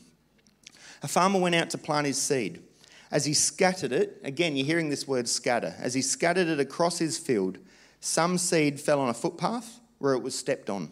A 1.03 1.07
farmer 1.07 1.39
went 1.39 1.55
out 1.55 1.69
to 1.71 1.77
plant 1.77 2.07
his 2.07 2.19
seed. 2.19 2.63
As 3.11 3.25
he 3.25 3.33
scattered 3.35 3.91
it, 3.91 4.19
again, 4.23 4.55
you're 4.55 4.65
hearing 4.65 4.89
this 4.89 5.07
word 5.07 5.27
scatter, 5.27 5.75
as 5.77 5.93
he 5.93 6.01
scattered 6.01 6.47
it 6.47 6.59
across 6.59 6.97
his 6.97 7.19
field, 7.19 7.59
some 7.99 8.39
seed 8.39 8.79
fell 8.79 8.99
on 8.99 9.09
a 9.09 9.13
footpath 9.13 9.79
where 9.99 10.13
it 10.13 10.23
was 10.23 10.37
stepped 10.37 10.69
on, 10.69 10.91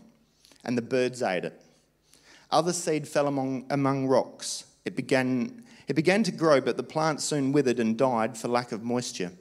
and 0.64 0.78
the 0.78 0.84
birds 0.84 1.24
ate 1.24 1.46
it. 1.46 1.61
Other 2.52 2.74
seed 2.74 3.08
fell 3.08 3.28
among, 3.28 3.66
among 3.70 4.08
rocks. 4.08 4.66
It 4.84 4.96
began, 4.96 5.64
it 5.88 5.94
began 5.94 6.24
to 6.24 6.32
grow, 6.32 6.60
but 6.60 6.78
the 6.78 6.84
plant 6.84 7.22
soon 7.22 7.52
withered 7.52 7.80
and 7.80 7.98
died 7.98 8.38
for 8.38 8.48
lack 8.48 8.72
of 8.72 8.84
moisture. 8.84 9.32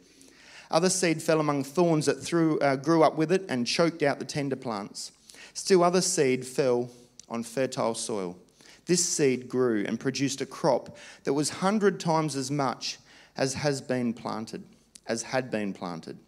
Other 0.71 0.91
seed 0.91 1.21
fell 1.21 1.41
among 1.41 1.65
thorns 1.65 2.07
that 2.07 2.23
threw, 2.23 2.59
uh, 2.61 2.77
grew 2.77 3.03
up 3.03 3.17
with 3.17 3.33
it 3.33 3.45
and 3.49 3.67
choked 3.67 4.03
out 4.03 4.21
the 4.21 4.25
tender 4.25 4.57
plants. 4.57 5.11
Still, 5.55 5.83
other 5.83 6.01
seed 6.01 6.47
fell 6.47 6.91
on 7.29 7.43
fertile 7.43 7.95
soil. 7.95 8.37
This 8.87 9.05
seed 9.05 9.49
grew 9.49 9.85
and 9.87 9.99
produced 9.99 10.41
a 10.41 10.47
crop 10.47 10.97
that 11.25 11.33
was 11.33 11.51
hundred 11.51 11.99
times 11.99 12.37
as 12.37 12.51
much 12.51 12.99
as 13.37 13.55
has 13.55 13.81
been 13.81 14.13
planted, 14.13 14.63
as 15.07 15.23
had 15.23 15.51
been 15.51 15.73
planted. 15.73 16.19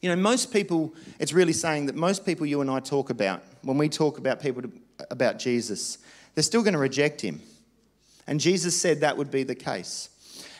You 0.00 0.10
know, 0.10 0.16
most 0.16 0.52
people, 0.52 0.94
it's 1.18 1.32
really 1.32 1.52
saying 1.52 1.86
that 1.86 1.94
most 1.94 2.26
people 2.26 2.46
you 2.46 2.60
and 2.60 2.70
I 2.70 2.80
talk 2.80 3.10
about, 3.10 3.42
when 3.62 3.78
we 3.78 3.88
talk 3.88 4.18
about 4.18 4.40
people 4.40 4.62
about 5.10 5.38
Jesus, 5.38 5.98
they're 6.34 6.42
still 6.42 6.62
going 6.62 6.74
to 6.74 6.78
reject 6.78 7.20
him. 7.20 7.40
And 8.26 8.40
Jesus 8.40 8.80
said 8.80 9.00
that 9.00 9.16
would 9.16 9.30
be 9.30 9.42
the 9.42 9.54
case. 9.54 10.08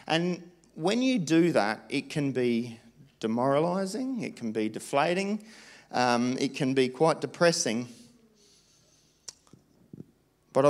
And 0.06 0.50
when 0.74 1.02
you 1.02 1.18
do 1.18 1.52
that, 1.52 1.84
it 1.88 2.10
can 2.10 2.32
be 2.32 2.80
demoralizing, 3.20 4.22
it 4.22 4.36
can 4.36 4.52
be 4.52 4.68
deflating, 4.68 5.44
um, 5.92 6.36
it 6.40 6.54
can 6.54 6.74
be 6.74 6.88
quite 6.88 7.20
depressing. 7.20 7.88
But 10.52 10.66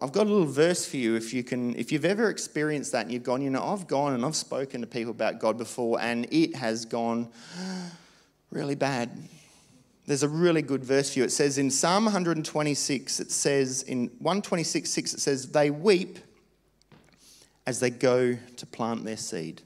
I've 0.00 0.12
got 0.12 0.26
a 0.26 0.30
little 0.30 0.46
verse 0.46 0.86
for 0.86 0.96
you 0.96 1.14
if 1.14 1.34
you 1.34 1.44
can, 1.44 1.74
if 1.76 1.92
you've 1.92 2.06
ever 2.06 2.30
experienced 2.30 2.92
that 2.92 3.02
and 3.02 3.12
you've 3.12 3.22
gone, 3.22 3.42
you 3.42 3.50
know, 3.50 3.62
I've 3.62 3.86
gone 3.86 4.14
and 4.14 4.24
I've 4.24 4.36
spoken 4.36 4.80
to 4.80 4.86
people 4.86 5.10
about 5.10 5.40
God 5.40 5.58
before 5.58 6.00
and 6.00 6.26
it 6.30 6.54
has 6.56 6.86
gone 6.86 7.28
really 8.50 8.76
bad. 8.76 9.10
There's 10.06 10.22
a 10.22 10.28
really 10.28 10.62
good 10.62 10.84
verse 10.84 11.12
for 11.12 11.18
you. 11.18 11.24
It 11.24 11.32
says 11.32 11.58
in 11.58 11.70
Psalm 11.70 12.04
126, 12.04 13.20
it 13.20 13.30
says 13.32 13.82
in 13.82 14.06
126, 14.20 14.88
6, 14.88 15.14
it 15.14 15.20
says, 15.20 15.48
They 15.48 15.70
weep 15.70 16.20
as 17.66 17.80
they 17.80 17.90
go 17.90 18.38
to 18.56 18.66
plant 18.66 19.04
their 19.04 19.16
seed. 19.16 19.62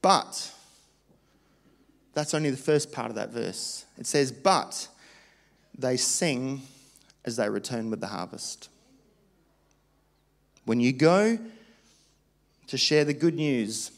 But, 0.00 0.52
that's 2.12 2.34
only 2.34 2.50
the 2.50 2.56
first 2.56 2.92
part 2.92 3.08
of 3.08 3.16
that 3.16 3.30
verse. 3.30 3.84
It 3.98 4.06
says, 4.06 4.30
But 4.30 4.86
they 5.76 5.96
sing 5.96 6.62
as 7.24 7.36
they 7.36 7.48
return 7.48 7.90
with 7.90 8.00
the 8.00 8.06
harvest. 8.06 8.68
When 10.66 10.78
you 10.78 10.92
go 10.92 11.38
to 12.68 12.78
share 12.78 13.04
the 13.04 13.12
good 13.12 13.34
news, 13.34 13.90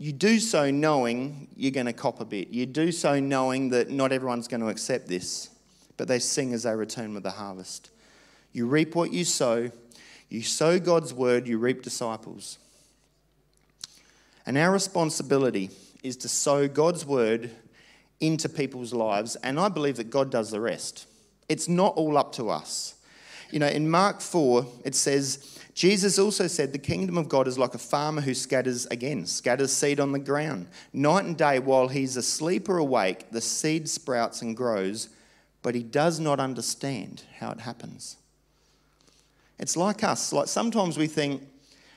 you 0.00 0.14
do 0.14 0.40
so 0.40 0.70
knowing 0.70 1.46
you're 1.54 1.70
going 1.72 1.84
to 1.84 1.92
cop 1.92 2.20
a 2.20 2.24
bit. 2.24 2.48
You 2.48 2.64
do 2.64 2.90
so 2.90 3.20
knowing 3.20 3.68
that 3.68 3.90
not 3.90 4.12
everyone's 4.12 4.48
going 4.48 4.62
to 4.62 4.68
accept 4.68 5.08
this, 5.08 5.50
but 5.98 6.08
they 6.08 6.18
sing 6.18 6.54
as 6.54 6.62
they 6.62 6.74
return 6.74 7.12
with 7.12 7.22
the 7.22 7.32
harvest. 7.32 7.90
You 8.54 8.66
reap 8.66 8.94
what 8.94 9.12
you 9.12 9.26
sow. 9.26 9.70
You 10.30 10.42
sow 10.42 10.78
God's 10.78 11.12
word, 11.12 11.46
you 11.46 11.58
reap 11.58 11.82
disciples. 11.82 12.58
And 14.46 14.56
our 14.56 14.72
responsibility 14.72 15.68
is 16.02 16.16
to 16.18 16.30
sow 16.30 16.66
God's 16.66 17.04
word 17.04 17.50
into 18.20 18.48
people's 18.48 18.94
lives, 18.94 19.36
and 19.36 19.60
I 19.60 19.68
believe 19.68 19.96
that 19.96 20.08
God 20.08 20.30
does 20.30 20.50
the 20.50 20.60
rest. 20.60 21.06
It's 21.50 21.68
not 21.68 21.94
all 21.96 22.16
up 22.16 22.32
to 22.36 22.48
us. 22.48 22.94
You 23.50 23.58
know, 23.58 23.66
in 23.66 23.90
Mark 23.90 24.22
4, 24.22 24.64
it 24.84 24.94
says, 24.94 25.59
Jesus 25.80 26.18
also 26.18 26.46
said, 26.46 26.72
The 26.72 26.78
kingdom 26.78 27.16
of 27.16 27.30
God 27.30 27.48
is 27.48 27.56
like 27.56 27.72
a 27.72 27.78
farmer 27.78 28.20
who 28.20 28.34
scatters, 28.34 28.84
again, 28.90 29.24
scatters 29.24 29.72
seed 29.72 29.98
on 29.98 30.12
the 30.12 30.18
ground. 30.18 30.66
Night 30.92 31.24
and 31.24 31.38
day, 31.38 31.58
while 31.58 31.88
he's 31.88 32.18
asleep 32.18 32.68
or 32.68 32.76
awake, 32.76 33.30
the 33.30 33.40
seed 33.40 33.88
sprouts 33.88 34.42
and 34.42 34.54
grows, 34.54 35.08
but 35.62 35.74
he 35.74 35.82
does 35.82 36.20
not 36.20 36.38
understand 36.38 37.22
how 37.38 37.50
it 37.50 37.60
happens. 37.60 38.18
It's 39.58 39.74
like 39.74 40.04
us. 40.04 40.34
Like 40.34 40.48
sometimes 40.48 40.98
we 40.98 41.06
think, 41.06 41.48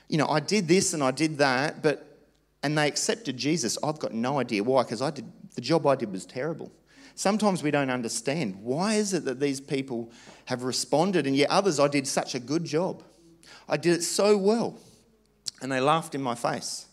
you 0.08 0.16
know, 0.16 0.28
I 0.28 0.40
did 0.40 0.66
this 0.66 0.94
and 0.94 1.02
I 1.02 1.10
did 1.10 1.36
that, 1.36 1.82
but, 1.82 2.20
and 2.62 2.78
they 2.78 2.88
accepted 2.88 3.36
Jesus. 3.36 3.76
I've 3.84 3.98
got 3.98 4.14
no 4.14 4.40
idea 4.40 4.64
why, 4.64 4.84
because 4.84 5.02
I 5.02 5.10
did, 5.10 5.30
the 5.56 5.60
job 5.60 5.86
I 5.86 5.94
did 5.94 6.10
was 6.10 6.24
terrible. 6.24 6.72
Sometimes 7.16 7.62
we 7.62 7.70
don't 7.70 7.90
understand. 7.90 8.62
Why 8.62 8.94
is 8.94 9.12
it 9.12 9.26
that 9.26 9.40
these 9.40 9.60
people 9.60 10.10
have 10.46 10.62
responded 10.62 11.26
and 11.26 11.36
yet 11.36 11.50
others 11.50 11.78
I 11.78 11.88
did 11.88 12.06
such 12.06 12.34
a 12.34 12.40
good 12.40 12.64
job? 12.64 13.02
I 13.68 13.76
did 13.76 13.94
it 13.94 14.02
so 14.02 14.36
well. 14.36 14.76
And 15.62 15.70
they 15.70 15.80
laughed 15.80 16.14
in 16.14 16.22
my 16.22 16.34
face. 16.34 16.86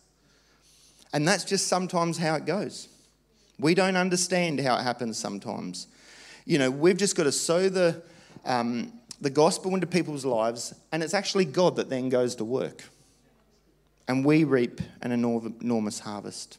And 1.13 1.27
that's 1.27 1.43
just 1.43 1.67
sometimes 1.67 2.17
how 2.17 2.35
it 2.35 2.45
goes. 2.45 2.87
We 3.59 3.75
don't 3.75 3.97
understand 3.97 4.59
how 4.59 4.77
it 4.77 4.83
happens 4.83 5.17
sometimes. 5.17 5.87
You 6.45 6.57
know, 6.57 6.71
we've 6.71 6.97
just 6.97 7.15
got 7.15 7.23
to 7.23 7.31
sow 7.31 7.69
the, 7.69 8.01
um, 8.45 8.93
the 9.19 9.29
gospel 9.29 9.73
into 9.73 9.87
people's 9.87 10.25
lives, 10.25 10.73
and 10.91 11.03
it's 11.03 11.13
actually 11.13 11.45
God 11.45 11.75
that 11.75 11.89
then 11.89 12.09
goes 12.09 12.35
to 12.35 12.45
work. 12.45 12.83
And 14.07 14.25
we 14.25 14.43
reap 14.43 14.81
an 15.01 15.11
enormous 15.11 15.99
harvest. 15.99 16.57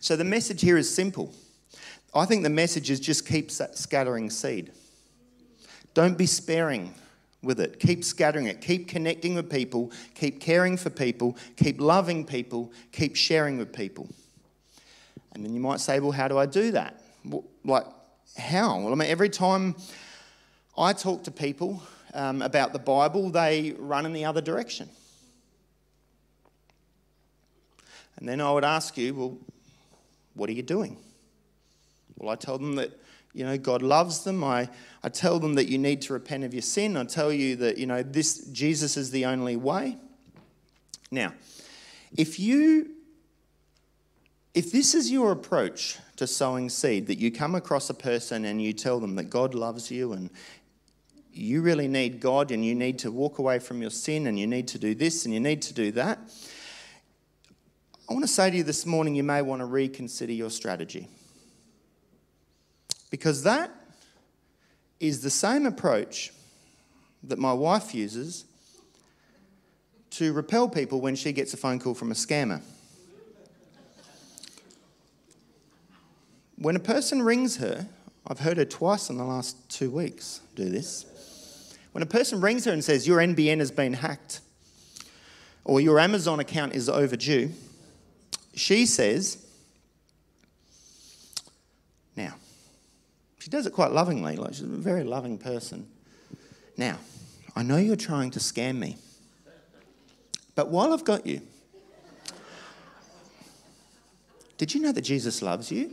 So 0.00 0.16
the 0.16 0.24
message 0.24 0.62
here 0.62 0.76
is 0.78 0.92
simple 0.92 1.34
I 2.14 2.24
think 2.24 2.44
the 2.44 2.50
message 2.50 2.90
is 2.90 2.98
just 2.98 3.28
keep 3.28 3.50
scattering 3.50 4.30
seed. 4.30 4.72
Don't 5.92 6.16
be 6.16 6.24
sparing 6.24 6.94
with 7.46 7.60
it. 7.60 7.80
Keep 7.80 8.04
scattering 8.04 8.46
it. 8.46 8.60
Keep 8.60 8.88
connecting 8.88 9.34
with 9.34 9.50
people. 9.50 9.92
Keep 10.14 10.40
caring 10.40 10.76
for 10.76 10.90
people. 10.90 11.36
Keep 11.56 11.80
loving 11.80 12.26
people. 12.26 12.72
Keep 12.92 13.16
sharing 13.16 13.56
with 13.56 13.72
people. 13.72 14.08
And 15.34 15.44
then 15.44 15.54
you 15.54 15.60
might 15.60 15.80
say, 15.80 16.00
well, 16.00 16.12
how 16.12 16.28
do 16.28 16.36
I 16.38 16.46
do 16.46 16.72
that? 16.72 17.02
Like, 17.64 17.86
how? 18.36 18.78
Well, 18.80 18.92
I 18.92 18.96
mean, 18.96 19.08
every 19.08 19.28
time 19.28 19.76
I 20.76 20.92
talk 20.92 21.24
to 21.24 21.30
people 21.30 21.82
um, 22.14 22.42
about 22.42 22.72
the 22.72 22.78
Bible, 22.78 23.30
they 23.30 23.74
run 23.78 24.06
in 24.06 24.12
the 24.12 24.24
other 24.24 24.40
direction. 24.40 24.88
And 28.18 28.28
then 28.28 28.40
I 28.40 28.50
would 28.50 28.64
ask 28.64 28.96
you, 28.96 29.14
well, 29.14 29.38
what 30.34 30.48
are 30.48 30.54
you 30.54 30.62
doing? 30.62 30.96
Well, 32.16 32.30
I 32.30 32.36
tell 32.36 32.56
them 32.56 32.76
that, 32.76 32.98
you 33.36 33.44
know, 33.44 33.58
God 33.58 33.82
loves 33.82 34.24
them. 34.24 34.42
I, 34.42 34.70
I 35.02 35.10
tell 35.10 35.38
them 35.38 35.54
that 35.56 35.68
you 35.68 35.76
need 35.76 36.00
to 36.02 36.14
repent 36.14 36.42
of 36.42 36.54
your 36.54 36.62
sin. 36.62 36.96
I 36.96 37.04
tell 37.04 37.30
you 37.30 37.54
that, 37.56 37.76
you 37.76 37.86
know, 37.86 38.02
this 38.02 38.46
Jesus 38.46 38.96
is 38.96 39.10
the 39.10 39.26
only 39.26 39.56
way. 39.56 39.98
Now, 41.10 41.34
if 42.16 42.40
you 42.40 42.92
if 44.54 44.72
this 44.72 44.94
is 44.94 45.10
your 45.10 45.32
approach 45.32 45.98
to 46.16 46.26
sowing 46.26 46.70
seed, 46.70 47.08
that 47.08 47.18
you 47.18 47.30
come 47.30 47.54
across 47.54 47.90
a 47.90 47.94
person 47.94 48.46
and 48.46 48.62
you 48.62 48.72
tell 48.72 49.00
them 49.00 49.14
that 49.16 49.24
God 49.24 49.54
loves 49.54 49.90
you 49.90 50.14
and 50.14 50.30
you 51.30 51.60
really 51.60 51.88
need 51.88 52.20
God 52.20 52.50
and 52.50 52.64
you 52.64 52.74
need 52.74 52.98
to 53.00 53.10
walk 53.10 53.38
away 53.38 53.58
from 53.58 53.82
your 53.82 53.90
sin 53.90 54.26
and 54.26 54.38
you 54.38 54.46
need 54.46 54.66
to 54.68 54.78
do 54.78 54.94
this 54.94 55.26
and 55.26 55.34
you 55.34 55.40
need 55.40 55.60
to 55.60 55.74
do 55.74 55.92
that, 55.92 56.18
I 58.08 58.14
want 58.14 58.24
to 58.24 58.32
say 58.32 58.50
to 58.50 58.56
you 58.56 58.62
this 58.62 58.86
morning 58.86 59.14
you 59.14 59.24
may 59.24 59.42
want 59.42 59.60
to 59.60 59.66
reconsider 59.66 60.32
your 60.32 60.48
strategy. 60.48 61.08
Because 63.10 63.42
that 63.44 63.70
is 65.00 65.22
the 65.22 65.30
same 65.30 65.66
approach 65.66 66.32
that 67.22 67.38
my 67.38 67.52
wife 67.52 67.94
uses 67.94 68.44
to 70.10 70.32
repel 70.32 70.68
people 70.68 71.00
when 71.00 71.14
she 71.14 71.32
gets 71.32 71.52
a 71.52 71.56
phone 71.56 71.78
call 71.78 71.94
from 71.94 72.10
a 72.10 72.14
scammer. 72.14 72.62
When 76.56 76.74
a 76.74 76.80
person 76.80 77.20
rings 77.20 77.58
her, 77.58 77.86
I've 78.26 78.40
heard 78.40 78.56
her 78.56 78.64
twice 78.64 79.10
in 79.10 79.18
the 79.18 79.24
last 79.24 79.68
two 79.68 79.90
weeks 79.90 80.40
do 80.54 80.70
this. 80.70 81.04
When 81.92 82.02
a 82.02 82.06
person 82.06 82.40
rings 82.40 82.64
her 82.64 82.72
and 82.72 82.82
says, 82.82 83.06
Your 83.06 83.18
NBN 83.18 83.58
has 83.58 83.70
been 83.70 83.92
hacked, 83.92 84.40
or 85.64 85.80
your 85.80 85.98
Amazon 85.98 86.40
account 86.40 86.74
is 86.74 86.88
overdue, 86.88 87.50
she 88.54 88.86
says, 88.86 89.45
She 93.46 93.50
does 93.50 93.64
it 93.64 93.72
quite 93.72 93.92
lovingly, 93.92 94.34
like 94.34 94.54
she's 94.54 94.62
a 94.62 94.66
very 94.66 95.04
loving 95.04 95.38
person. 95.38 95.86
Now, 96.76 96.98
I 97.54 97.62
know 97.62 97.76
you're 97.76 97.94
trying 97.94 98.32
to 98.32 98.40
scam 98.40 98.76
me. 98.76 98.96
But 100.56 100.68
while 100.68 100.92
I've 100.92 101.04
got 101.04 101.24
you, 101.24 101.42
did 104.58 104.74
you 104.74 104.80
know 104.80 104.90
that 104.90 105.02
Jesus 105.02 105.42
loves 105.42 105.70
you? 105.70 105.92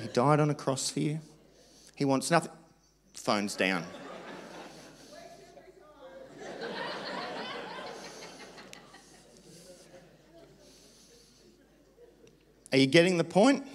He 0.00 0.06
died 0.06 0.38
on 0.38 0.50
a 0.50 0.54
cross 0.54 0.88
for 0.88 1.00
you. 1.00 1.18
He 1.96 2.04
wants 2.04 2.30
nothing. 2.30 2.52
Phone's 3.14 3.56
down. 3.56 3.82
Are 12.70 12.78
you 12.78 12.86
getting 12.86 13.18
the 13.18 13.24
point? 13.24 13.66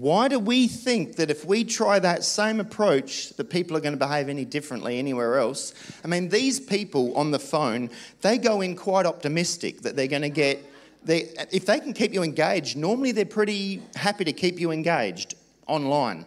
Why 0.00 0.28
do 0.28 0.38
we 0.38 0.66
think 0.66 1.16
that 1.16 1.30
if 1.30 1.44
we 1.44 1.62
try 1.62 1.98
that 1.98 2.24
same 2.24 2.58
approach, 2.58 3.34
that 3.36 3.50
people 3.50 3.76
are 3.76 3.80
going 3.80 3.92
to 3.92 3.98
behave 3.98 4.30
any 4.30 4.46
differently 4.46 4.98
anywhere 4.98 5.38
else? 5.38 5.74
I 6.02 6.08
mean, 6.08 6.30
these 6.30 6.58
people 6.58 7.14
on 7.18 7.32
the 7.32 7.38
phone, 7.38 7.90
they 8.22 8.38
go 8.38 8.62
in 8.62 8.76
quite 8.76 9.04
optimistic 9.04 9.82
that 9.82 9.96
they're 9.96 10.06
going 10.06 10.22
to 10.22 10.30
get. 10.30 10.64
They, 11.04 11.28
if 11.52 11.66
they 11.66 11.80
can 11.80 11.92
keep 11.92 12.14
you 12.14 12.22
engaged, 12.22 12.78
normally 12.78 13.12
they're 13.12 13.26
pretty 13.26 13.82
happy 13.94 14.24
to 14.24 14.32
keep 14.32 14.58
you 14.58 14.70
engaged 14.70 15.34
online. 15.66 16.24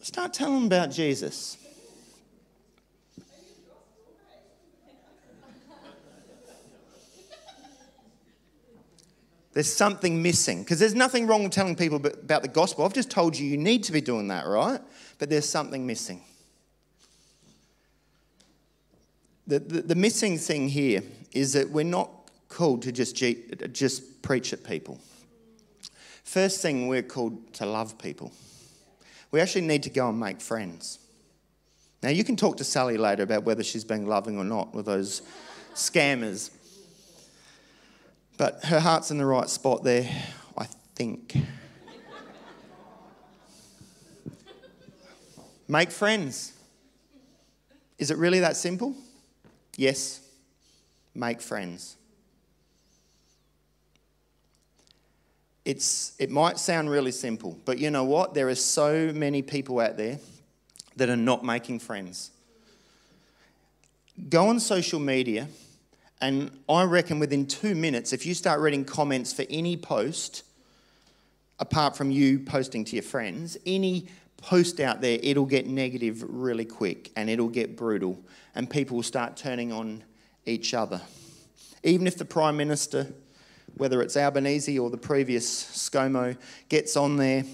Start 0.00 0.34
telling 0.34 0.54
them 0.54 0.64
about 0.64 0.90
Jesus. 0.90 1.56
There's 9.58 9.74
something 9.74 10.22
missing 10.22 10.62
because 10.62 10.78
there's 10.78 10.94
nothing 10.94 11.26
wrong 11.26 11.42
with 11.42 11.50
telling 11.50 11.74
people 11.74 11.96
about 11.96 12.42
the 12.42 12.48
gospel. 12.48 12.84
I've 12.84 12.92
just 12.92 13.10
told 13.10 13.36
you 13.36 13.44
you 13.44 13.56
need 13.56 13.82
to 13.82 13.92
be 13.92 14.00
doing 14.00 14.28
that, 14.28 14.46
right? 14.46 14.80
But 15.18 15.30
there's 15.30 15.48
something 15.48 15.84
missing. 15.84 16.22
The, 19.48 19.58
the, 19.58 19.82
the 19.82 19.94
missing 19.96 20.38
thing 20.38 20.68
here 20.68 21.02
is 21.32 21.54
that 21.54 21.70
we're 21.70 21.82
not 21.82 22.08
called 22.48 22.82
to 22.82 22.92
just, 22.92 23.16
just 23.72 24.22
preach 24.22 24.52
at 24.52 24.62
people. 24.62 25.00
First 26.22 26.62
thing, 26.62 26.86
we're 26.86 27.02
called 27.02 27.52
to 27.54 27.66
love 27.66 27.98
people. 27.98 28.30
We 29.32 29.40
actually 29.40 29.66
need 29.66 29.82
to 29.82 29.90
go 29.90 30.08
and 30.08 30.20
make 30.20 30.40
friends. 30.40 31.00
Now, 32.00 32.10
you 32.10 32.22
can 32.22 32.36
talk 32.36 32.58
to 32.58 32.64
Sally 32.64 32.96
later 32.96 33.24
about 33.24 33.42
whether 33.42 33.64
she's 33.64 33.82
being 33.82 34.06
loving 34.06 34.38
or 34.38 34.44
not 34.44 34.72
with 34.72 34.86
those 34.86 35.22
scammers 35.74 36.50
but 38.38 38.64
her 38.64 38.78
heart's 38.78 39.10
in 39.10 39.18
the 39.18 39.26
right 39.26 39.48
spot 39.50 39.82
there, 39.82 40.08
I 40.56 40.66
think. 40.94 41.36
Make 45.66 45.90
friends. 45.90 46.52
Is 47.98 48.10
it 48.10 48.16
really 48.16 48.40
that 48.40 48.56
simple? 48.56 48.94
Yes. 49.76 50.20
Make 51.14 51.42
friends. 51.42 51.96
It's, 55.64 56.14
it 56.18 56.30
might 56.30 56.58
sound 56.58 56.88
really 56.88 57.12
simple, 57.12 57.58
but 57.66 57.78
you 57.78 57.90
know 57.90 58.04
what? 58.04 58.32
There 58.32 58.48
are 58.48 58.54
so 58.54 59.12
many 59.12 59.42
people 59.42 59.80
out 59.80 59.98
there 59.98 60.18
that 60.96 61.10
are 61.10 61.16
not 61.16 61.44
making 61.44 61.80
friends. 61.80 62.30
Go 64.30 64.48
on 64.48 64.60
social 64.60 65.00
media 65.00 65.48
and 66.20 66.50
I 66.68 66.84
reckon 66.84 67.18
within 67.18 67.46
two 67.46 67.74
minutes, 67.74 68.12
if 68.12 68.26
you 68.26 68.34
start 68.34 68.60
reading 68.60 68.84
comments 68.84 69.32
for 69.32 69.44
any 69.48 69.76
post, 69.76 70.42
apart 71.58 71.96
from 71.96 72.10
you 72.10 72.40
posting 72.40 72.84
to 72.86 72.96
your 72.96 73.02
friends, 73.02 73.56
any 73.66 74.08
post 74.36 74.80
out 74.80 75.00
there, 75.00 75.18
it'll 75.22 75.46
get 75.46 75.66
negative 75.66 76.24
really 76.26 76.64
quick 76.64 77.10
and 77.16 77.28
it'll 77.28 77.48
get 77.48 77.76
brutal, 77.76 78.20
and 78.54 78.68
people 78.68 78.96
will 78.96 79.02
start 79.02 79.36
turning 79.36 79.72
on 79.72 80.02
each 80.46 80.74
other. 80.74 81.00
Even 81.84 82.06
if 82.06 82.16
the 82.16 82.24
Prime 82.24 82.56
Minister, 82.56 83.12
whether 83.76 84.02
it's 84.02 84.16
Albanese 84.16 84.78
or 84.78 84.90
the 84.90 84.96
previous 84.96 85.64
ScoMo, 85.64 86.36
gets 86.68 86.96
on 86.96 87.16
there 87.16 87.44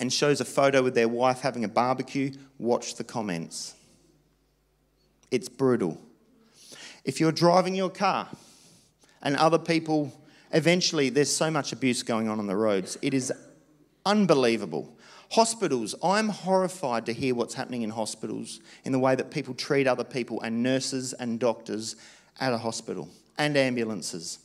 and 0.00 0.12
shows 0.12 0.40
a 0.40 0.44
photo 0.44 0.82
with 0.82 0.94
their 0.94 1.08
wife 1.08 1.40
having 1.40 1.64
a 1.64 1.68
barbecue, 1.68 2.32
watch 2.58 2.96
the 2.96 3.04
comments. 3.04 3.74
It's 5.30 5.48
brutal. 5.48 6.00
If 7.04 7.20
you're 7.20 7.32
driving 7.32 7.74
your 7.74 7.90
car 7.90 8.28
and 9.22 9.36
other 9.36 9.58
people, 9.58 10.12
eventually 10.52 11.10
there's 11.10 11.34
so 11.34 11.50
much 11.50 11.72
abuse 11.72 12.02
going 12.02 12.28
on 12.28 12.38
on 12.38 12.46
the 12.46 12.56
roads. 12.56 12.96
It 13.02 13.12
is 13.12 13.32
unbelievable. 14.06 14.96
Hospitals, 15.32 15.94
I'm 16.02 16.28
horrified 16.28 17.06
to 17.06 17.12
hear 17.12 17.34
what's 17.34 17.54
happening 17.54 17.82
in 17.82 17.90
hospitals 17.90 18.60
in 18.84 18.92
the 18.92 18.98
way 18.98 19.14
that 19.14 19.30
people 19.30 19.54
treat 19.54 19.86
other 19.86 20.04
people 20.04 20.40
and 20.42 20.62
nurses 20.62 21.12
and 21.12 21.40
doctors 21.40 21.96
at 22.40 22.52
a 22.52 22.58
hospital 22.58 23.08
and 23.36 23.56
ambulances. 23.56 24.38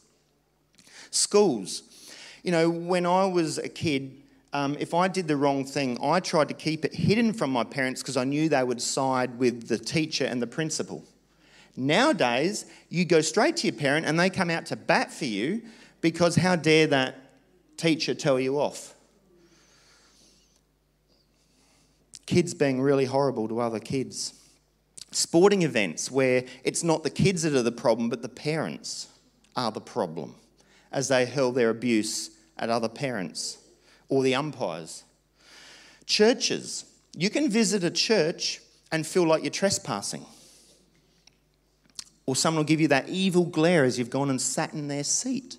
Schools, 1.12 1.84
you 2.44 2.52
know, 2.52 2.70
when 2.70 3.06
I 3.06 3.26
was 3.26 3.58
a 3.58 3.70
kid, 3.70 4.18
um, 4.52 4.76
if 4.80 4.94
I 4.94 5.08
did 5.08 5.28
the 5.28 5.38
wrong 5.38 5.64
thing, 5.64 5.98
I 6.02 6.20
tried 6.20 6.48
to 6.48 6.54
keep 6.54 6.84
it 6.86 6.94
hidden 6.94 7.34
from 7.34 7.52
my 7.52 7.64
parents 7.64 8.02
because 8.02 8.18
I 8.18 8.24
knew 8.24 8.50
they 8.50 8.64
would 8.64 8.82
side 8.82 9.38
with 9.38 9.68
the 9.68 9.78
teacher 9.78 10.26
and 10.26 10.42
the 10.42 10.48
principal. 10.48 11.04
Nowadays, 11.80 12.66
you 12.90 13.06
go 13.06 13.22
straight 13.22 13.56
to 13.58 13.68
your 13.68 13.76
parent 13.76 14.06
and 14.06 14.20
they 14.20 14.30
come 14.30 14.50
out 14.50 14.66
to 14.68 14.76
bat 14.76 15.14
for 15.14 15.26
you 15.26 15.62
because 16.02 16.36
how 16.36 16.58
dare 16.58 16.88
that 16.88 17.16
teacher 17.78 18.14
tell 18.14 18.38
you 18.40 18.60
off? 18.60 18.94
Kids 22.26 22.54
being 22.54 22.82
really 22.82 23.06
horrible 23.06 23.48
to 23.48 23.62
other 23.62 23.80
kids. 23.80 24.34
Sporting 25.12 25.62
events 25.62 26.12
where 26.12 26.44
it's 26.64 26.84
not 26.84 27.04
the 27.04 27.10
kids 27.10 27.44
that 27.44 27.56
are 27.56 27.64
the 27.64 27.72
problem, 27.72 28.10
but 28.10 28.22
the 28.22 28.30
parents 28.30 29.08
are 29.56 29.72
the 29.72 29.82
problem 29.82 30.36
as 30.92 31.08
they 31.08 31.26
hurl 31.26 31.52
their 31.54 31.70
abuse 31.70 32.30
at 32.58 32.70
other 32.70 32.90
parents 32.90 33.58
or 34.10 34.22
the 34.22 34.36
umpires. 34.36 35.06
Churches. 36.06 36.86
You 37.16 37.30
can 37.30 37.50
visit 37.50 37.84
a 37.84 37.90
church 37.90 38.60
and 38.92 39.08
feel 39.08 39.26
like 39.26 39.44
you're 39.44 39.50
trespassing. 39.50 40.26
Or 42.30 42.36
someone 42.36 42.60
will 42.60 42.68
give 42.68 42.80
you 42.80 42.90
that 42.90 43.10
evil 43.10 43.44
glare 43.44 43.86
as 43.86 43.98
you've 43.98 44.12
gone 44.12 44.30
and 44.30 44.40
sat 44.40 44.72
in 44.74 44.88
their 44.88 45.04
seat. 45.04 45.58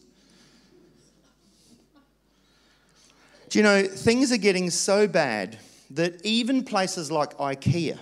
Do 3.49 3.59
you 3.59 3.65
know, 3.65 3.83
things 3.83 4.31
are 4.31 4.37
getting 4.37 4.71
so 4.71 5.09
bad 5.09 5.59
that 5.91 6.25
even 6.25 6.63
places 6.63 7.11
like 7.11 7.37
IKEA, 7.39 7.99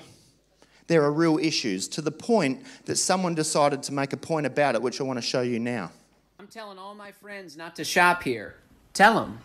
there 0.87 1.03
are 1.03 1.11
real 1.11 1.39
issues 1.39 1.89
to 1.89 2.03
the 2.03 2.11
point 2.11 2.63
that 2.85 2.97
someone 2.97 3.35
decided 3.35 3.83
to 3.85 3.95
make 3.95 4.13
a 4.13 4.19
point 4.19 4.45
about 4.45 4.75
it, 4.75 4.83
which 4.83 5.01
I 5.01 5.05
want 5.05 5.17
to 5.17 5.23
show 5.23 5.41
you 5.41 5.59
now. 5.59 5.91
I'm 6.39 6.47
telling 6.47 6.77
all 6.77 6.95
my 6.95 7.11
friends 7.11 7.57
not 7.57 7.75
to 7.77 7.85
shop 7.85 8.23
here. 8.23 8.57
Tell 8.93 9.15
them. 9.15 9.39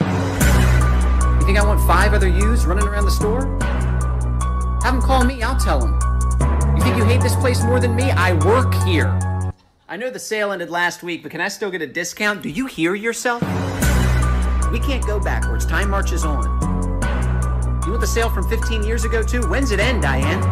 You 0.00 1.44
think 1.44 1.58
I 1.58 1.64
want 1.66 1.86
five 1.86 2.14
other 2.14 2.28
yous 2.28 2.64
running 2.64 2.88
around 2.88 3.04
the 3.04 3.10
store? 3.10 3.42
Have 4.82 4.94
them 4.94 5.02
call 5.02 5.24
me, 5.24 5.42
I'll 5.42 5.60
tell 5.60 5.80
them. 5.80 6.09
You 6.80 6.86
think 6.86 6.96
you 6.96 7.04
hate 7.04 7.20
this 7.20 7.36
place 7.36 7.62
more 7.62 7.78
than 7.78 7.94
me? 7.94 8.10
I 8.10 8.32
work 8.32 8.72
here. 8.84 9.06
I 9.86 9.98
know 9.98 10.08
the 10.08 10.18
sale 10.18 10.50
ended 10.50 10.70
last 10.70 11.02
week, 11.02 11.22
but 11.22 11.30
can 11.30 11.42
I 11.42 11.48
still 11.48 11.70
get 11.70 11.82
a 11.82 11.86
discount? 11.86 12.40
Do 12.40 12.48
you 12.48 12.64
hear 12.64 12.94
yourself? 12.94 13.42
We 14.72 14.80
can't 14.80 15.06
go 15.06 15.20
backwards. 15.20 15.66
Time 15.66 15.90
marches 15.90 16.24
on. 16.24 16.42
You 17.84 17.90
want 17.90 18.00
the 18.00 18.06
sale 18.06 18.30
from 18.30 18.48
15 18.48 18.82
years 18.82 19.04
ago, 19.04 19.22
too? 19.22 19.42
When's 19.42 19.72
it 19.72 19.78
end, 19.78 20.00
Diane? 20.00 20.42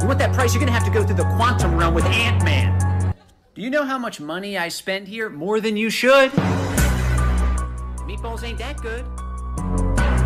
You 0.00 0.08
want 0.08 0.18
that 0.18 0.32
price? 0.34 0.52
You're 0.54 0.60
gonna 0.60 0.72
have 0.72 0.84
to 0.86 0.90
go 0.90 1.04
through 1.06 1.14
the 1.14 1.36
quantum 1.36 1.76
realm 1.76 1.94
with 1.94 2.06
Ant 2.06 2.42
Man. 2.42 3.14
Do 3.54 3.62
you 3.62 3.70
know 3.70 3.84
how 3.84 3.96
much 3.96 4.18
money 4.18 4.58
I 4.58 4.66
spend 4.66 5.06
here? 5.06 5.30
More 5.30 5.60
than 5.60 5.76
you 5.76 5.88
should. 5.88 6.32
Meatballs 8.08 8.42
ain't 8.42 8.58
that 8.58 8.82
good. 8.82 9.06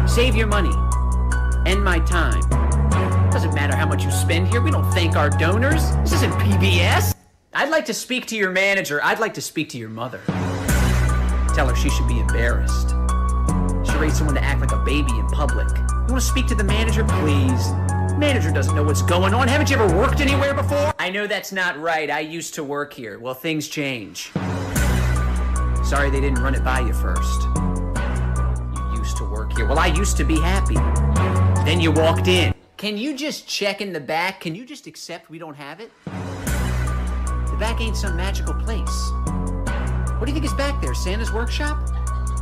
Save 0.08 0.34
your 0.34 0.46
money 0.46 0.72
End 1.64 1.84
my 1.84 2.00
time. 2.00 2.42
Doesn't 3.42 3.56
matter 3.56 3.74
how 3.74 3.86
much 3.86 4.04
you 4.04 4.10
spend 4.12 4.46
here. 4.46 4.60
We 4.60 4.70
don't 4.70 4.88
thank 4.92 5.16
our 5.16 5.28
donors. 5.28 5.90
This 5.96 6.12
isn't 6.12 6.30
PBS. 6.34 7.12
I'd 7.52 7.70
like 7.70 7.84
to 7.86 7.92
speak 7.92 8.26
to 8.26 8.36
your 8.36 8.52
manager. 8.52 9.02
I'd 9.02 9.18
like 9.18 9.34
to 9.34 9.40
speak 9.40 9.68
to 9.70 9.78
your 9.78 9.88
mother. 9.88 10.20
Tell 11.52 11.66
her 11.66 11.74
she 11.74 11.90
should 11.90 12.06
be 12.06 12.20
embarrassed. 12.20 12.90
She 13.84 13.98
raised 13.98 14.14
someone 14.14 14.36
to 14.36 14.44
act 14.44 14.60
like 14.60 14.70
a 14.70 14.78
baby 14.84 15.10
in 15.18 15.26
public. 15.26 15.66
You 15.76 16.06
want 16.08 16.08
to 16.10 16.20
speak 16.20 16.46
to 16.46 16.54
the 16.54 16.62
manager, 16.62 17.02
please? 17.02 17.72
Manager 18.16 18.52
doesn't 18.52 18.76
know 18.76 18.84
what's 18.84 19.02
going 19.02 19.34
on. 19.34 19.48
Haven't 19.48 19.70
you 19.70 19.76
ever 19.76 19.92
worked 19.92 20.20
anywhere 20.20 20.54
before? 20.54 20.94
I 21.00 21.10
know 21.10 21.26
that's 21.26 21.50
not 21.50 21.76
right. 21.80 22.08
I 22.12 22.20
used 22.20 22.54
to 22.54 22.62
work 22.62 22.92
here. 22.92 23.18
Well, 23.18 23.34
things 23.34 23.66
change. 23.66 24.30
Sorry 25.82 26.10
they 26.10 26.20
didn't 26.20 26.38
run 26.38 26.54
it 26.54 26.62
by 26.62 26.78
you 26.78 26.92
first. 26.92 27.42
You 28.76 28.98
used 28.98 29.16
to 29.16 29.28
work 29.28 29.56
here. 29.56 29.66
Well, 29.66 29.80
I 29.80 29.88
used 29.88 30.16
to 30.18 30.24
be 30.24 30.38
happy. 30.38 30.76
Then 31.64 31.80
you 31.80 31.90
walked 31.90 32.28
in. 32.28 32.54
Can 32.82 32.98
you 32.98 33.16
just 33.16 33.46
check 33.46 33.80
in 33.80 33.92
the 33.92 34.00
back? 34.00 34.40
Can 34.40 34.56
you 34.56 34.66
just 34.66 34.88
accept 34.88 35.30
we 35.30 35.38
don't 35.38 35.54
have 35.54 35.78
it? 35.78 35.92
The 36.04 37.56
back 37.56 37.80
ain't 37.80 37.96
some 37.96 38.16
magical 38.16 38.54
place. 38.54 39.12
What 40.18 40.26
do 40.26 40.26
you 40.26 40.32
think 40.32 40.44
is 40.44 40.52
back 40.54 40.82
there? 40.82 40.92
Santa's 40.92 41.32
workshop? 41.32 41.78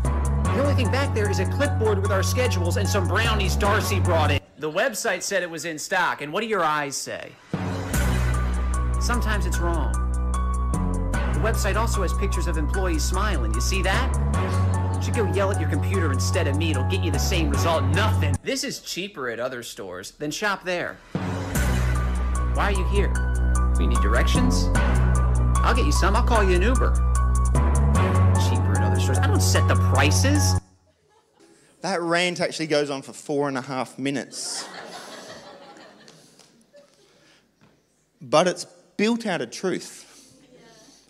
The 0.02 0.62
only 0.62 0.72
thing 0.72 0.90
back 0.90 1.14
there 1.14 1.30
is 1.30 1.40
a 1.40 1.44
clipboard 1.44 2.00
with 2.00 2.10
our 2.10 2.22
schedules 2.22 2.78
and 2.78 2.88
some 2.88 3.06
brownies 3.06 3.54
Darcy 3.54 4.00
brought 4.00 4.30
in. 4.30 4.40
The 4.56 4.70
website 4.70 5.22
said 5.22 5.42
it 5.42 5.50
was 5.50 5.66
in 5.66 5.78
stock, 5.78 6.22
and 6.22 6.32
what 6.32 6.40
do 6.40 6.46
your 6.46 6.64
eyes 6.64 6.96
say? 6.96 7.32
Sometimes 8.98 9.44
it's 9.44 9.58
wrong. 9.58 9.92
The 11.12 11.40
website 11.40 11.76
also 11.76 12.00
has 12.00 12.14
pictures 12.14 12.46
of 12.46 12.56
employees 12.56 13.04
smiling. 13.04 13.52
You 13.52 13.60
see 13.60 13.82
that? 13.82 14.69
You 15.00 15.06
should 15.06 15.14
go 15.14 15.32
yell 15.32 15.50
at 15.50 15.58
your 15.58 15.70
computer 15.70 16.12
instead 16.12 16.46
of 16.46 16.58
me. 16.58 16.72
It'll 16.72 16.84
get 16.84 17.02
you 17.02 17.10
the 17.10 17.18
same 17.18 17.48
result. 17.48 17.84
Nothing. 17.84 18.36
This 18.42 18.64
is 18.64 18.80
cheaper 18.80 19.30
at 19.30 19.40
other 19.40 19.62
stores. 19.62 20.10
Then 20.10 20.30
shop 20.30 20.62
there. 20.62 20.98
Why 22.52 22.64
are 22.64 22.72
you 22.72 22.84
here? 22.88 23.10
We 23.78 23.86
need 23.86 23.96
directions? 24.02 24.68
I'll 25.64 25.74
get 25.74 25.86
you 25.86 25.92
some. 25.92 26.14
I'll 26.14 26.22
call 26.22 26.44
you 26.44 26.56
an 26.56 26.60
Uber. 26.60 26.92
Cheaper 28.50 28.72
at 28.76 28.82
other 28.82 29.00
stores. 29.00 29.16
I 29.16 29.26
don't 29.26 29.40
set 29.40 29.66
the 29.68 29.76
prices. 29.94 30.60
That 31.80 32.02
rant 32.02 32.38
actually 32.38 32.66
goes 32.66 32.90
on 32.90 33.00
for 33.00 33.14
four 33.14 33.48
and 33.48 33.56
a 33.56 33.62
half 33.62 33.98
minutes. 33.98 34.68
but 38.20 38.46
it's 38.46 38.66
built 38.98 39.26
out 39.26 39.40
of 39.40 39.50
truth. 39.50 40.09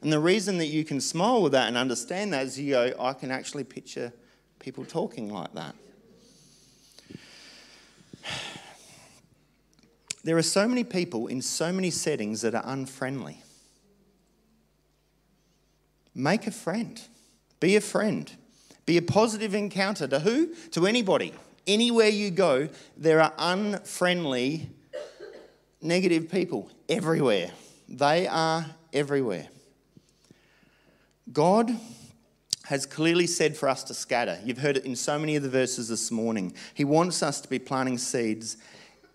And 0.03 0.13
the 0.13 0.21
reason 0.21 0.59
that 0.59 0.67
you 0.67 0.85
can 0.85 1.01
smile 1.01 1.43
with 1.43 1.53
that 1.53 1.69
and 1.69 1.77
understand 1.77 2.33
that 2.33 2.47
is 2.47 2.59
you 2.59 2.73
go, 2.73 2.95
I 2.99 3.13
can 3.13 3.31
actually 3.31 3.65
picture 3.65 4.13
people 4.59 4.85
talking 4.85 5.33
like 5.33 5.53
that. 5.55 5.75
There 10.23 10.37
are 10.37 10.43
so 10.43 10.69
many 10.69 10.85
people 10.85 11.29
in 11.29 11.41
so 11.41 11.73
many 11.73 11.91
settings 11.91 12.43
that 12.43 12.55
are 12.55 12.63
unfriendly. 12.67 13.39
Make 16.15 16.47
a 16.47 16.51
friend. 16.51 17.01
Be 17.59 17.75
a 17.77 17.81
friend. 17.81 18.31
Be 18.85 18.99
a 18.99 19.03
positive 19.03 19.55
encounter 19.55 20.07
to 20.09 20.21
who? 20.21 20.55
To 20.73 20.87
anybody. 20.87 21.33
Anywhere 21.67 22.09
you 22.09 22.31
go, 22.31 22.69
there 22.99 23.23
are 23.23 23.33
unfriendly, 23.39 24.69
negative 25.81 26.31
people 26.31 26.71
everywhere. 26.87 27.51
They 27.89 28.27
are 28.27 28.67
everywhere. 28.93 29.49
God 31.33 31.77
has 32.65 32.87
clearly 32.87 33.27
said 33.27 33.57
for 33.57 33.69
us 33.69 33.83
to 33.85 33.95
scatter. 33.95 34.39
You've 34.45 34.59
heard 34.59 34.77
it 34.77 34.85
in 34.85 34.97
so 34.97 35.19
many 35.19 35.37
of 35.37 35.43
the 35.43 35.49
verses 35.49 35.89
this 35.89 36.11
morning. 36.11 36.55
He 36.75 36.85
wants 36.85 37.23
us 37.23 37.41
to 37.41 37.49
be 37.49 37.59
planting 37.59 37.99
seeds 37.99 38.57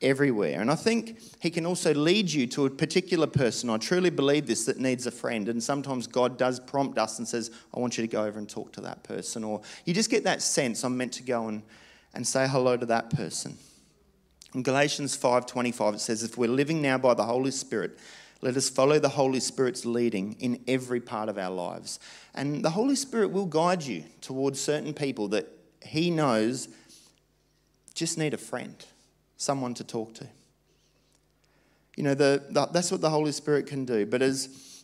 everywhere. 0.02 0.62
And 0.62 0.70
I 0.70 0.76
think 0.76 1.20
He 1.40 1.50
can 1.50 1.66
also 1.66 1.94
lead 1.94 2.32
you 2.32 2.48
to 2.48 2.66
a 2.66 2.70
particular 2.70 3.28
person. 3.28 3.70
I 3.70 3.78
truly 3.78 4.10
believe 4.10 4.46
this 4.46 4.66
that 4.66 4.78
needs 4.78 5.08
a 5.08 5.12
friend. 5.12 5.50
And 5.50 5.64
sometimes 5.64 6.08
God 6.08 6.38
does 6.38 6.60
prompt 6.60 6.98
us 6.98 7.18
and 7.18 7.28
says, 7.28 7.52
I 7.74 7.80
want 7.80 7.98
you 7.98 8.02
to 8.04 8.08
go 8.12 8.26
over 8.26 8.38
and 8.38 8.50
talk 8.50 8.72
to 8.74 8.82
that 8.82 9.04
person. 9.04 9.44
Or 9.44 9.62
you 9.86 9.94
just 9.94 10.10
get 10.10 10.24
that 10.26 10.42
sense 10.42 10.84
I'm 10.84 10.98
meant 10.98 11.14
to 11.14 11.24
go 11.24 11.48
and, 11.48 11.64
and 12.14 12.26
say 12.28 12.48
hello 12.48 12.78
to 12.78 12.86
that 12.88 13.10
person. 13.10 13.58
In 14.54 14.64
Galatians 14.64 15.18
5:25 15.18 15.96
it 15.96 16.00
says 16.00 16.24
if 16.24 16.38
we're 16.38 16.50
living 16.50 16.82
now 16.82 16.98
by 16.98 17.14
the 17.14 17.26
Holy 17.26 17.52
Spirit 17.52 18.00
let 18.46 18.56
us 18.56 18.70
follow 18.70 19.00
the 19.00 19.10
Holy 19.10 19.40
Spirit's 19.40 19.88
leading 19.88 20.34
in 20.40 20.62
every 20.68 21.02
part 21.02 21.30
of 21.30 21.40
our 21.40 21.50
lives. 21.50 22.00
And 22.36 22.64
the 22.64 22.70
Holy 22.70 22.96
Spirit 22.96 23.32
will 23.32 23.48
guide 23.48 23.82
you 23.82 24.04
towards 24.22 24.62
certain 24.62 24.94
people 24.94 25.30
that 25.30 25.48
He 25.82 26.12
knows 26.12 26.70
just 27.96 28.20
need 28.20 28.36
a 28.36 28.38
friend, 28.38 28.76
someone 29.36 29.74
to 29.74 29.84
talk 29.84 30.14
to. 30.16 30.28
You 31.98 32.04
know, 32.04 32.14
the, 32.14 32.44
the, 32.52 32.68
that's 32.68 32.92
what 32.92 33.02
the 33.02 33.10
Holy 33.10 33.32
Spirit 33.32 33.66
can 33.66 33.84
do. 33.84 34.06
But 34.06 34.22
as, 34.22 34.84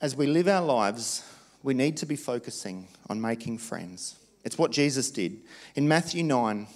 as 0.00 0.14
we 0.14 0.28
live 0.28 0.46
our 0.46 0.64
lives, 0.64 1.24
we 1.64 1.74
need 1.74 1.96
to 1.96 2.06
be 2.06 2.14
focusing 2.14 2.86
on 3.08 3.20
making 3.20 3.58
friends. 3.58 4.14
It's 4.44 4.56
what 4.56 4.70
Jesus 4.70 5.10
did. 5.10 5.38
In 5.74 5.88
Matthew 5.88 6.22
9, 6.22 6.68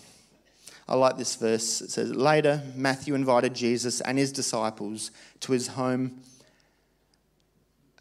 I 0.87 0.97
like 0.97 1.17
this 1.17 1.37
verse. 1.37 1.81
It 1.81 1.91
says, 1.91 2.15
Later, 2.15 2.63
Matthew 2.75 3.15
invited 3.15 3.55
Jesus 3.55 4.01
and 4.01 4.19
his 4.19 4.33
disciples 4.33 5.11
to 5.41 5.53
his 5.53 5.69
home 5.69 6.21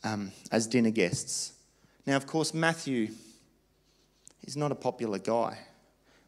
um, 0.04 0.32
as 0.52 0.68
dinner 0.68 0.92
guests. 0.92 1.54
Now, 2.06 2.18
of 2.18 2.28
course, 2.28 2.54
Matthew 2.54 3.10
is 4.44 4.58
not 4.58 4.72
a 4.72 4.76
popular 4.76 5.20
guy. 5.20 5.58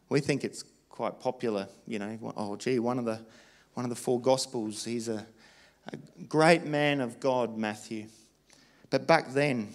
We 0.08 0.20
think 0.20 0.44
it's 0.44 0.64
quite 0.88 1.20
popular, 1.20 1.68
you 1.86 1.98
know. 1.98 2.32
Oh, 2.36 2.56
gee, 2.56 2.78
one 2.78 2.98
of 2.98 3.04
the, 3.04 3.20
one 3.74 3.84
of 3.84 3.90
the 3.90 3.96
four 3.96 4.20
Gospels. 4.20 4.84
He's 4.84 5.08
a, 5.08 5.26
a 5.92 5.96
great 6.26 6.64
man 6.64 7.02
of 7.02 7.20
God, 7.20 7.58
Matthew. 7.58 8.06
But 8.88 9.06
back 9.06 9.32
then, 9.32 9.74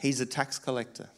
he's 0.00 0.20
a 0.20 0.26
tax 0.26 0.58
collector. 0.58 1.08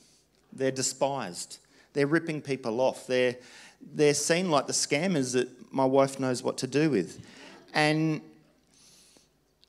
They're 0.52 0.70
despised. 0.70 1.58
They're 1.94 2.06
ripping 2.06 2.42
people 2.42 2.80
off. 2.80 3.06
They're, 3.06 3.36
they're 3.80 4.14
seen 4.14 4.50
like 4.50 4.66
the 4.66 4.72
scammers 4.72 5.32
that 5.32 5.48
my 5.72 5.84
wife 5.84 6.18
knows 6.20 6.42
what 6.42 6.58
to 6.58 6.66
do 6.66 6.90
with, 6.90 7.24
and 7.74 8.20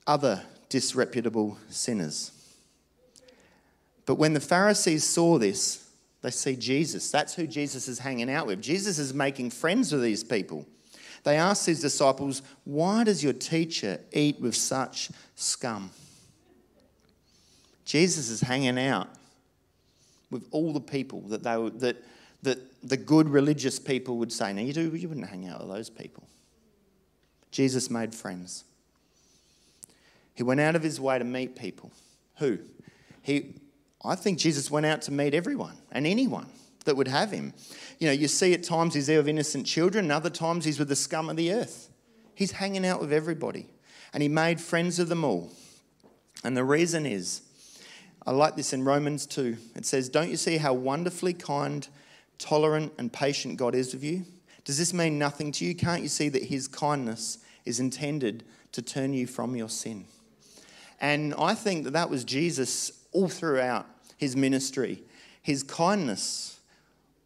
other 0.08 0.42
disreputable 0.70 1.58
sinners. 1.70 2.32
But 4.06 4.16
when 4.16 4.34
the 4.34 4.40
Pharisees 4.40 5.04
saw 5.04 5.38
this, 5.38 5.90
they 6.22 6.32
see 6.32 6.56
Jesus. 6.56 7.10
That's 7.12 7.34
who 7.34 7.48
Jesus 7.48 7.88
is 7.88 8.00
hanging 8.00 8.30
out 8.30 8.48
with. 8.48 8.62
Jesus 8.62 9.00
is 9.00 9.14
making 9.14 9.52
friends 9.52 9.92
with 9.92 10.02
these 10.02 10.24
people. 10.24 10.66
They 11.24 11.38
asked 11.38 11.66
his 11.66 11.82
disciples, 11.82 12.42
Why 12.64 13.04
does 13.04 13.24
your 13.24 13.34
teacher 13.34 14.00
eat 14.12 14.40
with 14.40 14.56
such 14.56 15.10
scum? 15.36 15.92
Jesus 17.86 18.30
is 18.30 18.42
hanging 18.42 18.80
out 18.80 19.10
with 20.30 20.48
all 20.52 20.74
the 20.74 20.82
people 20.82 21.22
that, 21.22 21.44
they, 21.44 21.58
were, 21.58 21.70
that 21.72 22.04
that 22.44 22.60
the 22.82 22.98
good 22.98 23.30
religious 23.30 23.80
people 23.80 24.18
would 24.18 24.32
say, 24.32 24.54
Now, 24.54 24.62
you, 24.62 24.74
do, 24.74 24.96
you 24.96 25.08
wouldn't 25.08 25.28
hang 25.28 25.48
out 25.48 25.60
with 25.60 25.70
those 25.70 25.90
people. 25.90 26.28
Jesus 27.52 27.90
made 27.90 28.16
friends. 28.16 28.64
He 30.34 30.44
went 30.44 30.60
out 30.60 30.76
of 30.76 30.84
his 30.84 31.00
way 31.00 31.20
to 31.20 31.26
meet 31.26 31.56
people. 31.56 31.92
Who? 32.38 32.60
He, 33.22 33.56
I 34.04 34.16
think 34.16 34.40
Jesus 34.40 34.72
went 34.72 34.86
out 34.86 35.02
to 35.04 35.12
meet 35.12 35.34
everyone 35.34 35.78
and 35.92 36.08
anyone 36.08 36.48
that 36.86 36.96
would 36.96 37.08
have 37.08 37.32
him. 37.32 37.54
You 38.00 38.08
know, 38.08 38.14
you 38.14 38.28
see 38.28 38.54
at 38.54 38.64
times 38.64 38.96
he's 38.96 39.08
there 39.08 39.18
with 39.18 39.28
innocent 39.28 39.68
children, 39.68 40.06
and 40.06 40.12
other 40.12 40.30
times 40.30 40.66
he's 40.66 40.80
with 40.80 40.88
the 40.88 40.96
scum 40.96 41.30
of 41.30 41.36
the 41.36 41.54
earth. 41.54 41.90
He's 42.34 42.54
hanging 42.54 42.86
out 42.86 43.00
with 43.00 43.14
everybody. 43.14 43.68
And 44.14 44.24
he 44.24 44.30
made 44.30 44.60
friends 44.60 45.00
of 45.00 45.10
them 45.10 45.24
all. 45.24 45.52
And 46.44 46.58
the 46.58 46.64
reason 46.64 47.06
is, 47.06 47.42
I 48.26 48.32
like 48.32 48.56
this 48.56 48.74
in 48.74 48.84
Romans 48.84 49.26
2. 49.26 49.58
It 49.76 49.86
says, 49.86 50.10
Don't 50.10 50.30
you 50.30 50.38
see 50.38 50.58
how 50.58 50.74
wonderfully 50.74 51.34
kind 51.34 51.88
tolerant 52.42 52.94
and 52.98 53.12
patient 53.12 53.58
God 53.58 53.76
is 53.76 53.94
with 53.94 54.04
you? 54.04 54.26
Does 54.66 54.78
this 54.78 54.94
mean 54.94 55.18
nothing 55.18 55.52
to 55.54 55.66
you? 55.66 55.76
Can't 55.76 56.02
you 56.02 56.10
see 56.10 56.30
that 56.30 56.44
His 56.44 56.68
kindness 56.68 57.38
is 57.66 57.80
intended 57.80 58.44
to 58.74 58.82
turn 58.82 59.14
you 59.14 59.28
from 59.28 59.56
your 59.56 59.70
sin? 59.70 60.06
And 61.02 61.34
I 61.38 61.56
think 61.56 61.84
that 61.86 61.94
that 61.94 62.10
was 62.10 62.24
Jesus 62.24 62.92
all 63.12 63.28
throughout 63.28 63.88
his 64.18 64.36
ministry. 64.36 65.02
His 65.42 65.64
kindness 65.64 66.60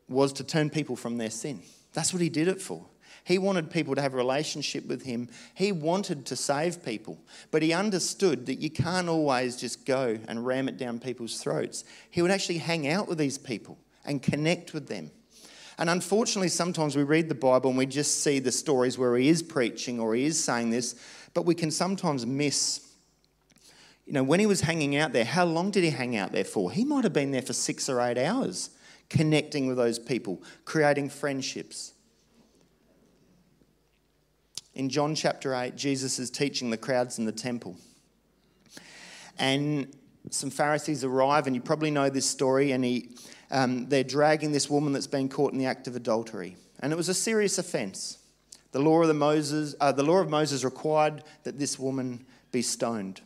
was 0.08 0.32
to 0.34 0.44
turn 0.44 0.70
people 0.70 0.96
from 0.96 1.18
their 1.18 1.30
sin. 1.30 1.62
That's 1.94 2.14
what 2.14 2.22
he 2.22 2.30
did 2.30 2.48
it 2.48 2.62
for. 2.62 2.86
He 3.26 3.38
wanted 3.38 3.72
people 3.72 3.96
to 3.96 4.02
have 4.02 4.14
a 4.14 4.18
relationship 4.18 4.86
with 4.88 5.04
him. 5.04 5.30
He 5.56 5.72
wanted 5.72 6.26
to 6.28 6.36
save 6.36 6.86
people, 6.86 7.18
but 7.52 7.64
he 7.64 7.74
understood 7.74 8.46
that 8.46 8.60
you 8.60 8.70
can't 8.70 9.10
always 9.10 9.58
just 9.58 9.86
go 9.86 10.20
and 10.28 10.46
ram 10.46 10.70
it 10.70 10.78
down 10.78 11.00
people's 11.00 11.42
throats. 11.42 11.84
He 12.12 12.22
would 12.22 12.32
actually 12.32 12.60
hang 12.60 12.88
out 12.88 13.08
with 13.08 13.18
these 13.18 13.38
people 13.38 13.78
and 14.06 14.22
connect 14.22 14.74
with 14.74 14.88
them. 14.88 15.12
And 15.78 15.90
unfortunately, 15.90 16.48
sometimes 16.48 16.96
we 16.96 17.04
read 17.04 17.28
the 17.28 17.36
Bible 17.36 17.70
and 17.70 17.78
we 17.78 17.86
just 17.86 18.24
see 18.24 18.40
the 18.40 18.52
stories 18.52 18.98
where 18.98 19.18
he 19.18 19.28
is 19.28 19.44
preaching 19.44 20.00
or 20.00 20.16
he 20.16 20.26
is 20.26 20.42
saying 20.42 20.70
this, 20.70 20.96
but 21.34 21.46
we 21.46 21.54
can 21.54 21.70
sometimes 21.70 22.26
miss. 22.26 22.82
You 24.06 24.14
know, 24.14 24.24
when 24.24 24.40
he 24.40 24.46
was 24.46 24.62
hanging 24.62 24.96
out 24.96 25.12
there, 25.12 25.26
how 25.26 25.46
long 25.46 25.72
did 25.72 25.84
he 25.84 25.90
hang 25.90 26.16
out 26.16 26.32
there 26.32 26.46
for? 26.46 26.72
He 26.72 26.86
might 26.86 27.04
have 27.04 27.14
been 27.14 27.32
there 27.32 27.42
for 27.42 27.54
six 27.54 27.90
or 27.90 28.00
eight 28.00 28.18
hours, 28.18 28.70
connecting 29.10 29.68
with 29.68 29.78
those 29.78 30.00
people, 30.00 30.42
creating 30.64 31.10
friendships. 31.10 31.94
In 34.76 34.90
John 34.90 35.16
chapter 35.16 35.54
8, 35.56 35.76
Jesus 35.76 36.20
is 36.20 36.30
teaching 36.30 36.70
the 36.70 36.78
crowds 36.78 37.18
in 37.18 37.26
the 37.26 37.32
temple. 37.32 37.78
And 39.38 39.94
some 40.30 40.50
Pharisees 40.50 41.04
arrive, 41.04 41.48
and 41.48 41.56
you 41.56 41.62
probably 41.62 41.92
know 41.92 42.10
this 42.10 42.26
story, 42.26 42.72
and 42.72 42.84
he 42.84 43.10
um, 43.56 43.88
they're 43.88 44.04
dragging 44.04 44.52
this 44.52 44.70
woman 44.70 44.92
that's 44.92 45.08
been 45.08 45.30
caught 45.30 45.54
in 45.54 45.58
the 45.58 45.66
act 45.66 45.88
of 45.88 45.96
adultery. 45.96 46.58
And 46.82 46.92
it 46.92 46.98
was 46.98 47.08
a 47.08 47.14
serious 47.14 47.58
offence. 47.58 48.18
The 48.74 48.80
law 48.80 49.02
of, 49.02 49.08
the 49.08 49.14
Moses, 49.14 49.76
uh, 49.80 49.94
the 49.94 50.04
law 50.04 50.18
of 50.18 50.30
Moses 50.30 50.66
required 50.66 51.24
that 51.44 51.58
this 51.58 51.80
woman 51.80 52.26
be 52.52 52.62
stoned. 52.62 53.22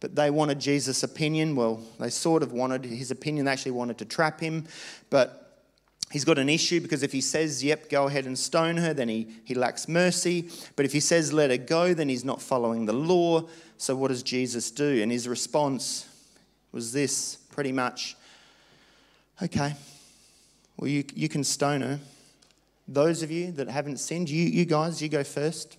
But 0.00 0.16
they 0.16 0.30
wanted 0.30 0.58
Jesus' 0.58 1.02
opinion. 1.02 1.54
Well, 1.54 1.82
they 2.00 2.08
sort 2.08 2.42
of 2.42 2.52
wanted 2.52 2.86
his 2.86 3.10
opinion. 3.10 3.44
They 3.44 3.52
actually 3.52 3.72
wanted 3.72 3.98
to 3.98 4.06
trap 4.06 4.40
him. 4.40 4.66
But 5.10 5.60
he's 6.10 6.24
got 6.24 6.38
an 6.38 6.48
issue 6.48 6.80
because 6.80 7.02
if 7.02 7.12
he 7.12 7.20
says, 7.20 7.62
yep, 7.62 7.90
go 7.90 8.06
ahead 8.06 8.24
and 8.24 8.38
stone 8.38 8.78
her, 8.78 8.94
then 8.94 9.10
he, 9.10 9.28
he 9.44 9.54
lacks 9.54 9.86
mercy. 9.86 10.48
But 10.76 10.86
if 10.86 10.94
he 10.94 11.00
says, 11.00 11.30
let 11.30 11.50
her 11.50 11.58
go, 11.58 11.92
then 11.92 12.08
he's 12.08 12.24
not 12.24 12.40
following 12.40 12.86
the 12.86 12.94
law. 12.94 13.48
So 13.76 13.94
what 13.96 14.08
does 14.08 14.22
Jesus 14.22 14.70
do? 14.70 15.02
And 15.02 15.12
his 15.12 15.28
response 15.28 16.08
was 16.72 16.94
this 16.94 17.36
pretty 17.50 17.72
much 17.72 18.16
Okay, 19.42 19.74
well, 20.76 20.88
you, 20.88 21.04
you 21.14 21.28
can 21.28 21.42
stone 21.42 21.80
her, 21.80 21.98
Those 22.86 23.22
of 23.22 23.30
you 23.30 23.52
that 23.52 23.68
haven't 23.68 23.98
sinned, 23.98 24.30
you, 24.30 24.44
you 24.44 24.64
guys, 24.64 25.02
you 25.02 25.08
go 25.08 25.24
first. 25.24 25.76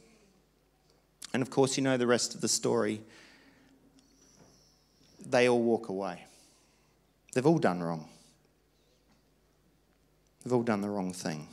And 1.34 1.42
of 1.42 1.50
course, 1.50 1.78
you 1.78 1.84
know 1.84 1.98
the 1.98 2.08
rest 2.08 2.36
of 2.36 2.42
the 2.42 2.48
story. 2.48 3.02
They 5.26 5.50
all 5.50 5.62
walk 5.62 5.90
away. 5.90 6.24
They've 7.34 7.46
all 7.46 7.58
done 7.58 7.82
wrong. 7.82 8.08
They've 10.44 10.54
all 10.54 10.64
done 10.64 10.82
the 10.82 10.90
wrong 10.90 11.12
thing. 11.12 11.48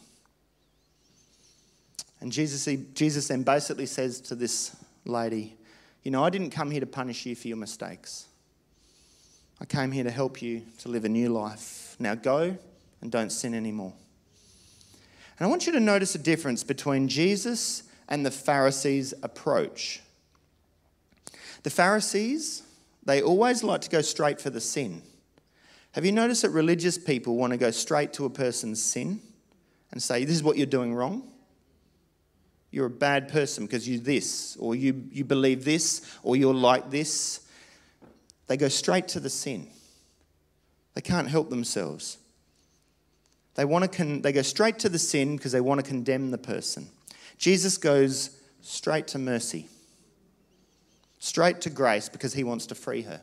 And 2.21 2.31
Jesus, 2.31 2.69
Jesus 2.95 3.29
then 3.29 3.43
basically 3.43 3.87
says 3.87 4.21
to 4.23 4.35
this 4.35 4.77
lady, 5.05 5.57
You 6.05 6.11
know, 6.11 6.23
I 6.23 6.31
didn't 6.31 6.51
come 6.51 6.71
here 6.71 6.81
to 6.81 6.87
punish 6.87 7.27
you 7.27 7.35
for 7.35 7.49
your 7.49 7.57
mistakes. 7.57 8.27
I 9.63 9.65
came 9.65 9.93
here 9.93 10.03
to 10.03 10.11
help 10.11 10.43
you 10.43 10.63
to 10.79 10.89
live 10.89 11.05
a 11.05 11.09
new 11.09 11.29
life. 11.29 11.95
Now 12.01 12.17
go 12.17 12.57
and 13.01 13.13
don't 13.13 13.31
sin 13.31 13.55
anymore. 13.55 13.93
And 15.39 15.47
I 15.47 15.49
want 15.49 15.67
you 15.67 15.73
to 15.75 15.79
notice 15.79 16.17
a 16.17 16.19
difference 16.19 16.65
between 16.65 17.07
Jesus 17.07 17.85
and 18.09 18.27
the 18.27 18.33
Pharisees' 18.33 19.15
approach. 19.23 20.01
The 21.63 21.71
Pharisees, 21.71 22.65
they 23.05 23.23
always 23.23 23.63
like 23.63 23.83
to 23.83 23.89
go 23.89 24.03
straight 24.03 24.41
for 24.41 24.51
the 24.51 24.61
sin. 24.61 25.01
Have 25.93 26.05
you 26.05 26.11
noticed 26.11 26.43
that 26.43 26.51
religious 26.51 26.99
people 26.99 27.37
want 27.37 27.53
to 27.53 27.57
go 27.57 27.71
straight 27.71 28.13
to 28.15 28.25
a 28.25 28.31
person's 28.31 28.83
sin 28.83 29.21
and 29.93 30.03
say, 30.03 30.25
This 30.25 30.35
is 30.35 30.43
what 30.43 30.57
you're 30.57 30.67
doing 30.67 30.93
wrong? 30.93 31.23
You're 32.73 32.87
a 32.87 32.91
bad 32.91 33.29
person 33.29 33.67
because 33.67 33.87
you 33.87 34.01
this, 34.01 34.57
or 34.57 34.75
you, 34.75 35.05
you 35.13 35.25
believe 35.25 35.65
this, 35.65 36.05
or 36.25 36.35
you're 36.35 36.53
like 36.53 36.91
this. 36.91 37.42
They 38.47 38.57
go 38.57 38.69
straight 38.69 39.09
to 39.09 39.21
the 39.21 39.31
sin. 39.31 39.69
They 40.95 41.01
can't 41.01 41.29
help 41.29 41.51
themselves. 41.51 42.19
They, 43.55 43.65
want 43.65 43.91
to 43.91 43.97
con- 43.97 44.23
they 44.23 44.33
go 44.33 44.43
straight 44.43 44.79
to 44.81 44.89
the 44.89 44.99
sin 44.99 45.37
because 45.37 45.53
they 45.53 45.61
want 45.61 45.83
to 45.83 45.87
condemn 45.87 46.31
the 46.31 46.39
person. 46.39 46.89
Jesus 47.39 47.77
goes 47.77 48.31
straight 48.61 49.09
to 49.09 49.19
mercy, 49.19 49.69
straight 51.19 51.61
to 51.63 51.71
grace 51.71 52.09
because 52.09 52.35
he 52.35 52.45
wants 52.45 52.67
to 52.67 52.75
free 52.75 53.03
her. 53.03 53.21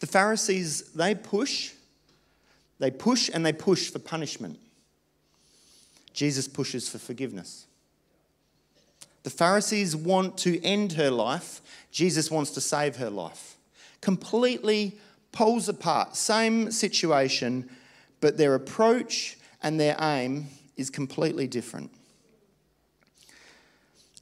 The 0.00 0.06
Pharisees, 0.06 0.92
they 0.92 1.14
push, 1.14 1.72
they 2.78 2.90
push 2.90 3.30
and 3.32 3.44
they 3.44 3.52
push 3.52 3.90
for 3.90 3.98
punishment. 3.98 4.58
Jesus 6.12 6.48
pushes 6.48 6.88
for 6.88 6.98
forgiveness. 6.98 7.66
The 9.22 9.30
Pharisees 9.30 9.94
want 9.94 10.38
to 10.38 10.62
end 10.64 10.92
her 10.92 11.10
life, 11.10 11.60
Jesus 11.92 12.30
wants 12.30 12.52
to 12.52 12.60
save 12.60 12.96
her 12.96 13.10
life. 13.10 13.57
Completely 14.00 14.98
poles 15.32 15.68
apart, 15.68 16.16
same 16.16 16.70
situation, 16.70 17.68
but 18.20 18.36
their 18.36 18.54
approach 18.54 19.36
and 19.62 19.78
their 19.78 19.96
aim 20.00 20.46
is 20.76 20.90
completely 20.90 21.46
different. 21.46 21.90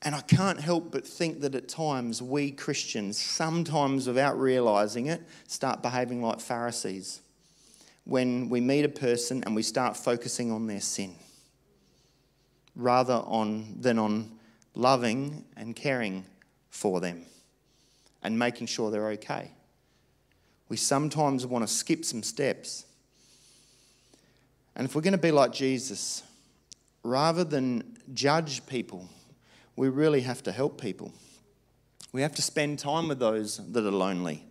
And 0.02 0.14
I 0.14 0.20
can't 0.20 0.60
help 0.60 0.92
but 0.92 1.06
think 1.06 1.40
that 1.40 1.54
at 1.54 1.68
times 1.68 2.22
we 2.22 2.50
Christians, 2.50 3.18
sometimes 3.18 4.06
without 4.06 4.38
realizing 4.38 5.06
it, 5.06 5.22
start 5.48 5.82
behaving 5.82 6.22
like 6.22 6.40
Pharisees 6.40 7.20
when 8.04 8.48
we 8.48 8.60
meet 8.60 8.84
a 8.84 8.88
person 8.88 9.42
and 9.44 9.56
we 9.56 9.62
start 9.62 9.96
focusing 9.96 10.52
on 10.52 10.68
their 10.68 10.80
sin 10.80 11.14
rather 12.76 13.14
on, 13.14 13.74
than 13.80 13.98
on 13.98 14.30
loving 14.74 15.44
and 15.56 15.74
caring 15.74 16.24
for 16.70 17.00
them 17.00 17.22
and 18.22 18.38
making 18.38 18.68
sure 18.68 18.90
they're 18.90 19.08
okay. 19.08 19.50
We 20.68 20.76
sometimes 20.76 21.46
want 21.46 21.66
to 21.66 21.72
skip 21.72 22.04
some 22.04 22.22
steps. 22.22 22.86
And 24.74 24.86
if 24.86 24.94
we're 24.94 25.02
going 25.02 25.12
to 25.12 25.18
be 25.18 25.30
like 25.30 25.52
Jesus, 25.52 26.22
rather 27.02 27.44
than 27.44 27.96
judge 28.12 28.66
people 28.66 29.08
we 29.76 29.90
really 29.90 30.22
have 30.22 30.42
to 30.44 30.52
help 30.52 30.80
people. 30.80 31.12
We 32.12 32.22
have 32.22 32.34
to 32.36 32.42
spend 32.42 32.78
time 32.78 33.08
with 33.08 33.18
those 33.18 33.58
that 33.72 33.86
are 33.86 33.90
lonely. 33.90 34.42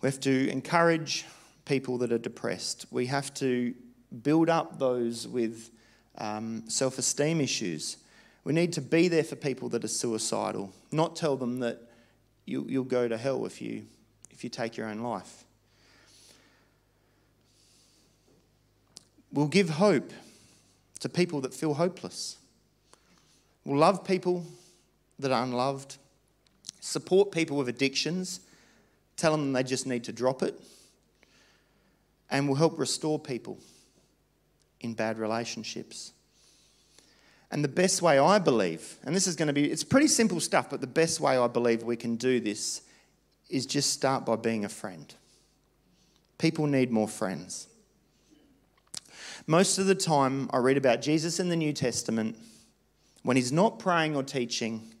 We 0.00 0.08
have 0.08 0.20
to 0.20 0.48
encourage 0.50 1.24
people 1.64 1.98
that 1.98 2.12
are 2.12 2.18
depressed. 2.18 2.86
We 2.90 3.06
have 3.06 3.32
to 3.34 3.74
build 4.22 4.50
up 4.50 4.78
those 4.78 5.28
with 5.28 5.70
um, 6.18 6.64
self 6.68 6.98
esteem 6.98 7.40
issues. 7.40 7.98
We 8.42 8.52
need 8.52 8.72
to 8.72 8.80
be 8.80 9.08
there 9.08 9.24
for 9.24 9.36
people 9.36 9.68
that 9.70 9.84
are 9.84 9.88
suicidal, 9.88 10.72
not 10.90 11.14
tell 11.14 11.36
them 11.36 11.60
that 11.60 11.80
you, 12.44 12.62
will 12.62 12.84
go 12.84 13.06
to 13.06 13.16
hell 13.16 13.44
if 13.46 13.60
you, 13.60 13.84
if 14.38 14.44
you 14.44 14.50
take 14.50 14.76
your 14.76 14.86
own 14.86 15.00
life. 15.00 15.42
We'll 19.32 19.48
give 19.48 19.68
hope 19.68 20.12
to 21.00 21.08
people 21.08 21.40
that 21.40 21.52
feel 21.52 21.74
hopeless. 21.74 22.36
We'll 23.64 23.80
love 23.80 24.04
people 24.04 24.46
that 25.18 25.32
are 25.32 25.42
unloved, 25.42 25.96
support 26.78 27.32
people 27.32 27.56
with 27.56 27.68
addictions, 27.68 28.38
tell 29.16 29.32
them 29.32 29.52
they 29.52 29.64
just 29.64 29.88
need 29.88 30.04
to 30.04 30.12
drop 30.12 30.44
it, 30.44 30.54
and 32.30 32.46
we'll 32.46 32.58
help 32.58 32.78
restore 32.78 33.18
people 33.18 33.58
in 34.80 34.94
bad 34.94 35.18
relationships. 35.18 36.12
And 37.50 37.64
the 37.64 37.68
best 37.68 38.02
way 38.02 38.20
I 38.20 38.38
believe, 38.38 38.98
and 39.04 39.16
this 39.16 39.26
is 39.26 39.34
going 39.34 39.48
to 39.48 39.52
be, 39.52 39.68
it's 39.68 39.82
pretty 39.82 40.06
simple 40.06 40.38
stuff, 40.38 40.70
but 40.70 40.80
the 40.80 40.86
best 40.86 41.18
way 41.18 41.36
I 41.36 41.48
believe 41.48 41.82
we 41.82 41.96
can 41.96 42.14
do 42.14 42.38
this 42.38 42.82
is 43.48 43.66
just 43.66 43.92
start 43.92 44.26
by 44.26 44.36
being 44.36 44.64
a 44.64 44.68
friend. 44.68 45.14
People 46.38 46.66
need 46.66 46.90
more 46.90 47.08
friends. 47.08 47.68
Most 49.46 49.78
of 49.78 49.86
the 49.86 49.94
time, 49.94 50.48
I 50.52 50.58
read 50.58 50.76
about 50.76 51.00
Jesus 51.00 51.40
in 51.40 51.48
the 51.48 51.56
New 51.56 51.72
Testament 51.72 52.36
when 53.22 53.36
he's 53.36 53.52
not 53.52 53.78
praying 53.78 54.14
or 54.16 54.22
teaching, 54.22 54.94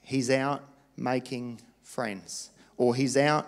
he's 0.00 0.30
out 0.30 0.62
making 0.96 1.60
friends 1.82 2.50
or 2.76 2.94
he's 2.94 3.16
out 3.16 3.46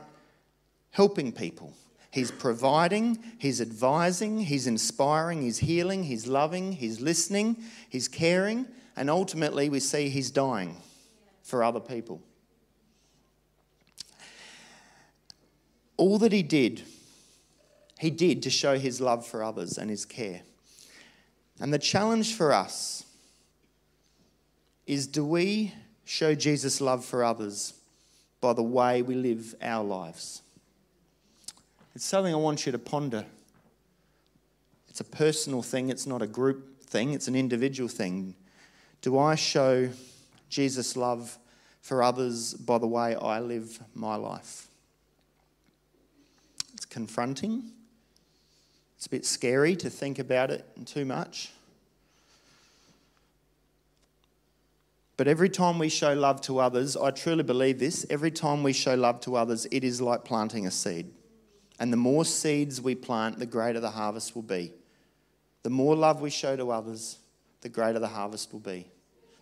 helping 0.90 1.32
people. 1.32 1.72
He's 2.10 2.30
providing, 2.30 3.18
he's 3.38 3.60
advising, 3.60 4.38
he's 4.38 4.66
inspiring, 4.66 5.42
he's 5.42 5.58
healing, 5.58 6.04
he's 6.04 6.26
loving, 6.26 6.72
he's 6.72 7.00
listening, 7.00 7.56
he's 7.88 8.06
caring, 8.06 8.66
and 8.96 9.10
ultimately 9.10 9.68
we 9.68 9.80
see 9.80 10.08
he's 10.08 10.30
dying 10.30 10.76
for 11.42 11.64
other 11.64 11.80
people. 11.80 12.22
All 16.04 16.18
that 16.18 16.32
he 16.32 16.42
did, 16.42 16.82
he 17.98 18.10
did 18.10 18.42
to 18.42 18.50
show 18.50 18.78
his 18.78 19.00
love 19.00 19.26
for 19.26 19.42
others 19.42 19.78
and 19.78 19.88
his 19.88 20.04
care. 20.04 20.42
And 21.58 21.72
the 21.72 21.78
challenge 21.78 22.34
for 22.34 22.52
us 22.52 23.06
is 24.86 25.06
do 25.06 25.24
we 25.24 25.72
show 26.04 26.34
Jesus' 26.34 26.82
love 26.82 27.06
for 27.06 27.24
others 27.24 27.72
by 28.42 28.52
the 28.52 28.62
way 28.62 29.00
we 29.00 29.14
live 29.14 29.54
our 29.62 29.82
lives? 29.82 30.42
It's 31.94 32.04
something 32.04 32.34
I 32.34 32.36
want 32.36 32.66
you 32.66 32.72
to 32.72 32.78
ponder. 32.78 33.24
It's 34.90 35.00
a 35.00 35.04
personal 35.04 35.62
thing, 35.62 35.88
it's 35.88 36.06
not 36.06 36.20
a 36.20 36.26
group 36.26 36.84
thing, 36.84 37.14
it's 37.14 37.28
an 37.28 37.34
individual 37.34 37.88
thing. 37.88 38.34
Do 39.00 39.18
I 39.18 39.36
show 39.36 39.88
Jesus' 40.50 40.98
love 40.98 41.38
for 41.80 42.02
others 42.02 42.52
by 42.52 42.76
the 42.76 42.86
way 42.86 43.16
I 43.16 43.40
live 43.40 43.80
my 43.94 44.16
life? 44.16 44.68
Confronting. 46.94 47.72
It's 48.96 49.06
a 49.06 49.10
bit 49.10 49.26
scary 49.26 49.74
to 49.74 49.90
think 49.90 50.20
about 50.20 50.52
it 50.52 50.64
too 50.86 51.04
much. 51.04 51.50
But 55.16 55.26
every 55.26 55.48
time 55.48 55.80
we 55.80 55.88
show 55.88 56.14
love 56.14 56.40
to 56.42 56.60
others, 56.60 56.96
I 56.96 57.10
truly 57.10 57.42
believe 57.42 57.80
this, 57.80 58.06
every 58.10 58.30
time 58.30 58.62
we 58.62 58.72
show 58.72 58.94
love 58.94 59.18
to 59.22 59.34
others, 59.34 59.66
it 59.72 59.82
is 59.82 60.00
like 60.00 60.24
planting 60.24 60.68
a 60.68 60.70
seed. 60.70 61.10
And 61.80 61.92
the 61.92 61.96
more 61.96 62.24
seeds 62.24 62.80
we 62.80 62.94
plant, 62.94 63.40
the 63.40 63.46
greater 63.46 63.80
the 63.80 63.90
harvest 63.90 64.36
will 64.36 64.42
be. 64.42 64.72
The 65.64 65.70
more 65.70 65.96
love 65.96 66.20
we 66.20 66.30
show 66.30 66.54
to 66.54 66.70
others, 66.70 67.18
the 67.62 67.68
greater 67.68 67.98
the 67.98 68.06
harvest 68.06 68.52
will 68.52 68.60
be. 68.60 68.86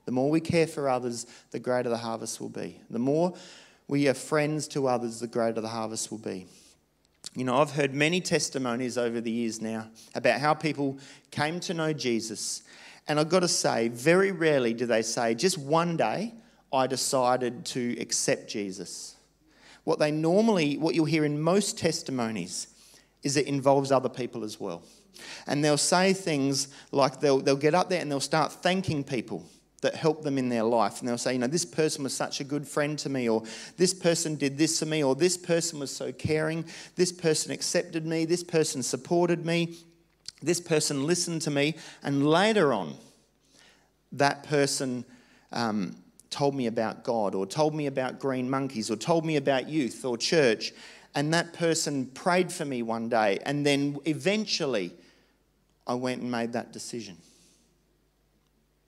The 0.06 0.12
more 0.12 0.30
we 0.30 0.40
care 0.40 0.66
for 0.66 0.88
others, 0.88 1.26
the 1.50 1.58
greater 1.58 1.90
the 1.90 1.98
harvest 1.98 2.40
will 2.40 2.48
be. 2.48 2.80
The 2.88 2.98
more 2.98 3.34
we 3.88 4.08
are 4.08 4.14
friends 4.14 4.68
to 4.68 4.88
others, 4.88 5.20
the 5.20 5.26
greater 5.26 5.60
the 5.60 5.68
harvest 5.68 6.10
will 6.10 6.16
be. 6.16 6.46
You 7.34 7.44
know, 7.44 7.56
I've 7.56 7.72
heard 7.72 7.94
many 7.94 8.20
testimonies 8.20 8.98
over 8.98 9.20
the 9.20 9.30
years 9.30 9.60
now 9.60 9.88
about 10.14 10.40
how 10.40 10.52
people 10.52 10.98
came 11.30 11.60
to 11.60 11.74
know 11.74 11.92
Jesus 11.92 12.62
and 13.08 13.18
I've 13.18 13.28
got 13.28 13.40
to 13.40 13.48
say, 13.48 13.88
very 13.88 14.30
rarely 14.30 14.74
do 14.74 14.86
they 14.86 15.02
say, 15.02 15.34
just 15.34 15.58
one 15.58 15.96
day 15.96 16.34
I 16.72 16.86
decided 16.86 17.64
to 17.66 17.96
accept 18.00 18.48
Jesus. 18.48 19.16
What 19.84 19.98
they 19.98 20.10
normally, 20.12 20.76
what 20.76 20.94
you'll 20.94 21.06
hear 21.06 21.24
in 21.24 21.40
most 21.40 21.76
testimonies, 21.76 22.68
is 23.22 23.36
it 23.36 23.46
involves 23.46 23.90
other 23.90 24.08
people 24.08 24.44
as 24.44 24.60
well. 24.60 24.82
And 25.46 25.64
they'll 25.64 25.76
say 25.76 26.12
things 26.12 26.68
like 26.92 27.20
they'll, 27.20 27.40
they'll 27.40 27.56
get 27.56 27.74
up 27.74 27.90
there 27.90 28.00
and 28.00 28.10
they'll 28.10 28.20
start 28.20 28.52
thanking 28.52 29.04
people 29.04 29.44
that 29.82 29.94
helped 29.94 30.24
them 30.24 30.38
in 30.38 30.48
their 30.48 30.64
life. 30.64 30.98
And 31.00 31.08
they'll 31.08 31.18
say, 31.18 31.34
you 31.34 31.38
know, 31.38 31.46
this 31.46 31.64
person 31.64 32.02
was 32.02 32.16
such 32.16 32.40
a 32.40 32.44
good 32.44 32.66
friend 32.66 32.98
to 33.00 33.08
me, 33.08 33.28
or 33.28 33.44
this 33.76 33.94
person 33.94 34.34
did 34.34 34.58
this 34.58 34.78
for 34.78 34.86
me, 34.86 35.04
or 35.04 35.14
this 35.14 35.36
person 35.36 35.78
was 35.78 35.94
so 35.94 36.10
caring, 36.10 36.64
this 36.96 37.12
person 37.12 37.52
accepted 37.52 38.06
me, 38.06 38.24
this 38.24 38.42
person 38.42 38.82
supported 38.82 39.44
me. 39.44 39.76
This 40.44 40.60
person 40.60 41.06
listened 41.06 41.42
to 41.42 41.52
me, 41.52 41.76
and 42.02 42.26
later 42.26 42.72
on, 42.72 42.94
that 44.10 44.42
person 44.42 45.04
um, 45.52 45.94
told 46.30 46.56
me 46.56 46.66
about 46.66 47.04
God, 47.04 47.36
or 47.36 47.46
told 47.46 47.76
me 47.76 47.86
about 47.86 48.18
green 48.18 48.50
monkeys, 48.50 48.90
or 48.90 48.96
told 48.96 49.24
me 49.24 49.36
about 49.36 49.68
youth 49.68 50.04
or 50.04 50.18
church. 50.18 50.72
And 51.14 51.32
that 51.32 51.52
person 51.52 52.06
prayed 52.06 52.50
for 52.50 52.64
me 52.64 52.82
one 52.82 53.08
day, 53.08 53.38
and 53.46 53.64
then 53.64 53.98
eventually 54.04 54.92
I 55.86 55.94
went 55.94 56.22
and 56.22 56.30
made 56.30 56.54
that 56.54 56.72
decision. 56.72 57.18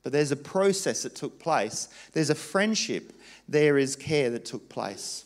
But 0.05 0.13
there's 0.13 0.31
a 0.31 0.37
process 0.37 1.03
that 1.03 1.17
took 1.17 1.41
place, 1.41 1.89
there's 2.13 2.31
a 2.31 2.35
friendship, 2.35 3.13
there 3.49 3.77
is 3.77 3.97
care 3.97 4.31
that 4.31 4.45
took 4.45 4.69
place. 4.69 5.25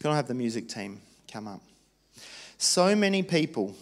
Can 0.00 0.12
I 0.12 0.16
have 0.16 0.28
the 0.28 0.34
music 0.34 0.68
team 0.68 1.00
come 1.32 1.48
up? 1.48 1.62
So 2.58 2.94
many 2.94 3.22
people 3.22 3.74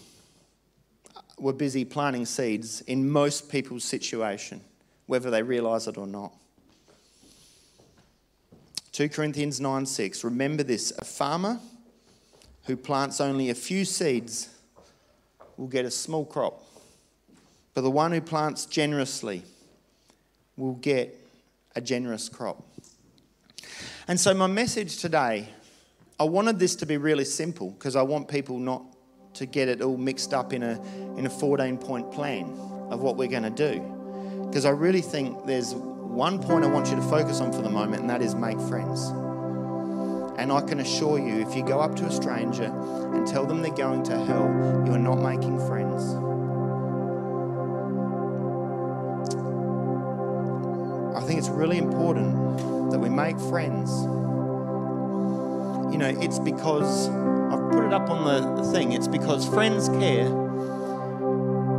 were 1.38 1.53
busy 1.53 1.85
planting 1.85 2.25
seeds 2.25 2.81
in 2.83 3.11
most 3.11 3.51
people's 3.51 3.85
situation, 3.85 4.61
whether 5.07 5.31
they 5.31 5.42
realise 5.42 5.88
it 5.88 5.98
or 5.98 6.07
not. 6.07 6.33
2 8.92 9.09
Corinthians 9.09 9.61
9 9.61 9.87
6. 9.87 10.22
Remember 10.22 10.62
this 10.62 10.92
a 10.98 11.05
farmer 11.05 11.59
who 12.66 12.77
plants 12.77 13.20
only 13.20 13.51
a 13.51 13.55
few 13.55 13.85
seeds 13.85 14.48
will 15.57 15.66
get 15.66 15.85
a 15.85 15.90
small 15.90 16.25
crop, 16.25 16.62
but 17.75 17.83
the 17.83 17.91
one 17.91 18.13
who 18.13 18.21
plants 18.21 18.67
generously 18.67 19.43
will 20.57 20.75
get 20.75 21.19
a 21.75 21.81
generous 21.81 22.29
crop. 22.29 22.63
And 24.09 24.19
so, 24.19 24.35
my 24.35 24.47
message 24.47 24.99
today, 24.99 25.49
I 26.19 26.25
wanted 26.25 26.59
this 26.59 26.77
to 26.77 26.87
be 26.87 26.97
really 26.97 27.25
simple 27.25 27.71
because 27.71 27.97
I 27.97 28.03
want 28.03 28.29
people 28.29 28.59
not 28.59 28.83
to 29.35 29.47
get 29.47 29.69
it 29.69 29.81
all 29.81 29.97
mixed 29.97 30.35
up 30.35 30.53
in 30.53 30.63
a, 30.63 30.81
in 31.17 31.27
a 31.27 31.31
14 31.31 31.79
point 31.79 32.13
plan 32.13 32.45
of 32.91 33.01
what 33.01 33.17
we're 33.17 33.29
going 33.29 33.45
to 33.45 33.51
do. 33.51 33.81
Because 34.47 34.65
I 34.65 34.71
really 34.71 35.01
think 35.01 35.47
there's 35.47 35.75
one 35.75 36.43
point 36.43 36.65
I 36.65 36.69
want 36.69 36.91
you 36.91 36.97
to 36.97 37.03
focus 37.03 37.41
on 37.41 37.53
for 37.53 37.63
the 37.63 37.71
moment, 37.71 38.03
and 38.03 38.11
that 38.11 38.21
is 38.21 38.35
make 38.35 38.61
friends. 38.61 39.09
And 40.39 40.53
I 40.53 40.61
can 40.61 40.81
assure 40.81 41.19
you, 41.19 41.41
if 41.47 41.57
you 41.57 41.65
go 41.65 41.81
up 41.81 41.97
to 41.97 42.05
a 42.05 42.11
stranger 42.11 42.65
and 42.65 43.27
tell 43.27 43.47
them 43.47 43.63
they're 43.63 43.73
going 43.73 44.03
to 44.05 44.25
hell, 44.25 44.85
you 44.87 44.93
are 44.93 44.99
not 44.99 45.23
making 45.23 45.59
friends. 45.67 46.32
It's 51.42 51.50
really 51.50 51.78
important 51.78 52.92
that 52.92 53.00
we 53.00 53.09
make 53.09 53.37
friends. 53.40 53.90
You 55.92 55.98
know, 55.98 56.16
it's 56.20 56.38
because 56.38 57.09
I've 57.09 57.72
put 57.72 57.85
it 57.85 57.92
up 57.92 58.09
on 58.11 58.22
the, 58.22 58.62
thing, 58.70 58.92
it's 58.92 59.09
because 59.09 59.48
friends 59.48 59.88
care. 59.88 60.28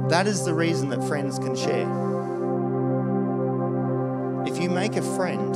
That 0.09 0.27
is 0.27 0.43
the 0.43 0.53
reason 0.53 0.89
that 0.89 1.01
friends 1.05 1.39
can 1.39 1.55
share 1.55 1.87
if 4.45 4.61
you 4.61 4.69
make 4.69 4.97
a 4.97 5.01
friend, 5.01 5.55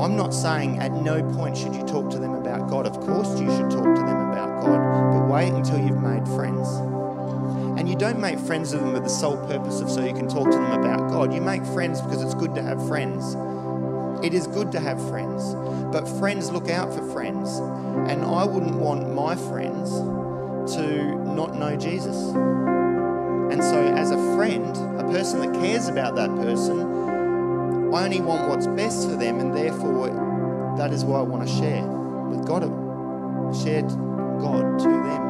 I'm 0.00 0.16
not 0.16 0.34
saying 0.34 0.78
at 0.78 0.92
no 0.92 1.22
point 1.34 1.56
should 1.56 1.74
you 1.74 1.82
talk 1.82 2.10
to 2.10 2.18
them 2.18 2.32
about 2.34 2.68
God. 2.70 2.86
Of 2.86 2.98
course, 3.00 3.38
you 3.38 3.48
should 3.50 3.70
talk 3.70 3.94
to 3.94 4.00
them 4.00 4.30
about 4.30 4.64
God, 4.64 5.12
but 5.12 5.28
wait 5.28 5.52
until 5.52 5.78
you've 5.78 6.02
made 6.02 6.26
friends. 6.28 6.66
And 7.80 7.88
you 7.88 7.96
don't 7.96 8.20
make 8.20 8.38
friends 8.38 8.74
with 8.74 8.82
them 8.82 8.92
with 8.92 9.04
the 9.04 9.08
sole 9.08 9.38
purpose 9.46 9.80
of 9.80 9.90
so 9.90 10.04
you 10.04 10.12
can 10.12 10.28
talk 10.28 10.50
to 10.50 10.56
them 10.58 10.72
about 10.72 11.10
God. 11.10 11.32
You 11.32 11.40
make 11.40 11.64
friends 11.64 12.02
because 12.02 12.22
it's 12.22 12.34
good 12.34 12.54
to 12.56 12.62
have 12.62 12.86
friends. 12.86 13.34
It 14.22 14.34
is 14.34 14.46
good 14.46 14.70
to 14.72 14.80
have 14.80 15.00
friends, 15.08 15.54
but 15.90 16.06
friends 16.18 16.50
look 16.50 16.68
out 16.68 16.92
for 16.92 17.02
friends. 17.10 17.56
And 18.10 18.22
I 18.22 18.44
wouldn't 18.44 18.76
want 18.76 19.14
my 19.14 19.34
friends 19.34 19.92
to 20.74 21.14
not 21.24 21.54
know 21.54 21.74
Jesus. 21.74 22.16
And 23.50 23.64
so, 23.64 23.82
as 23.96 24.10
a 24.10 24.36
friend, 24.36 24.76
a 25.00 25.04
person 25.10 25.40
that 25.40 25.54
cares 25.54 25.88
about 25.88 26.16
that 26.16 26.28
person, 26.36 26.82
I 27.94 28.04
only 28.04 28.20
want 28.20 28.46
what's 28.50 28.66
best 28.66 29.08
for 29.08 29.16
them, 29.16 29.40
and 29.40 29.56
therefore, 29.56 30.74
that 30.76 30.92
is 30.92 31.02
why 31.02 31.20
I 31.20 31.22
want 31.22 31.48
to 31.48 31.54
share 31.54 31.86
with 32.28 32.46
God, 32.46 32.62
share 33.56 33.80
God 33.80 34.78
to 34.80 34.84
them. 34.84 35.29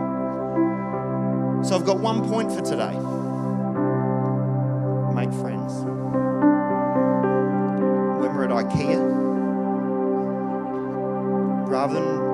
So 1.63 1.77
I've 1.77 1.85
got 1.85 1.99
one 1.99 2.29
point 2.29 2.51
for 2.51 2.63
today 2.63 2.97
make 5.21 5.33
friends. 5.41 5.75
When 8.21 8.35
we're 8.35 8.45
at 8.45 8.51
IKEA, 8.51 9.01
rather 11.69 11.95
than 11.95 12.31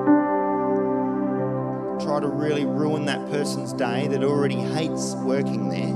try 1.99 2.19
to 2.21 2.27
really 2.27 2.65
ruin 2.65 3.05
that 3.05 3.29
person's 3.29 3.73
day 3.73 4.07
that 4.07 4.23
already 4.23 4.55
hates 4.55 5.15
working 5.15 5.67
there, 5.67 5.93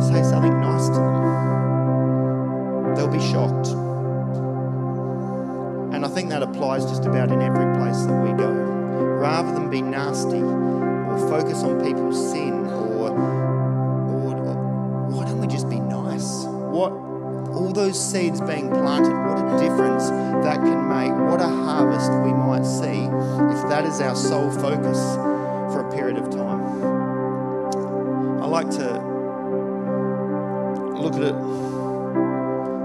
say 0.00 0.22
something 0.24 0.60
nice 0.60 0.88
to 0.88 0.94
them 0.94 1.28
they'll 2.96 3.06
be 3.06 3.20
shocked. 3.20 3.68
And 5.94 6.04
I 6.04 6.08
think 6.08 6.30
that 6.30 6.42
applies 6.42 6.84
just 6.86 7.04
about 7.04 7.30
in 7.30 7.40
every 7.40 7.72
place 7.78 8.04
that 8.04 8.24
we 8.24 8.32
go. 8.36 8.50
Rather 8.50 9.52
than 9.52 9.70
be 9.70 9.80
nasty 9.80 10.42
or 11.08 11.18
focus 11.28 11.62
on 11.62 11.82
people's 11.84 12.30
sin 12.30 12.66
or, 12.66 13.10
or, 13.10 14.34
or 14.36 15.08
why 15.10 15.24
don't 15.24 15.40
we 15.40 15.46
just 15.46 15.68
be 15.68 15.80
nice? 15.80 16.44
What 16.44 16.92
all 17.52 17.72
those 17.72 17.98
seeds 17.98 18.40
being 18.40 18.70
planted, 18.70 19.14
what 19.26 19.38
a 19.38 19.58
difference 19.58 20.10
that 20.44 20.56
can 20.56 20.88
make, 20.88 21.12
what 21.30 21.40
a 21.40 21.48
harvest 21.48 22.12
we 22.12 22.32
might 22.32 22.64
see 22.64 23.04
if 23.54 23.68
that 23.68 23.84
is 23.84 24.00
our 24.00 24.14
sole 24.14 24.50
focus 24.50 24.98
for 25.72 25.86
a 25.88 25.92
period 25.92 26.18
of 26.18 26.30
time. 26.30 26.62
I 28.42 28.46
like 28.46 28.70
to 28.70 29.00
look 31.00 31.14
at 31.14 31.22
it 31.22 31.34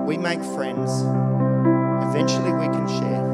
we 0.05 0.17
make 0.17 0.43
friends, 0.43 1.01
eventually 2.09 2.51
we 2.51 2.67
can 2.67 2.88
share, 2.88 3.32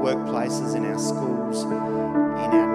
workplaces, 0.00 0.74
in 0.74 0.84
our 0.86 0.98
schools, 0.98 1.62
in 1.64 1.70
our 1.70 2.69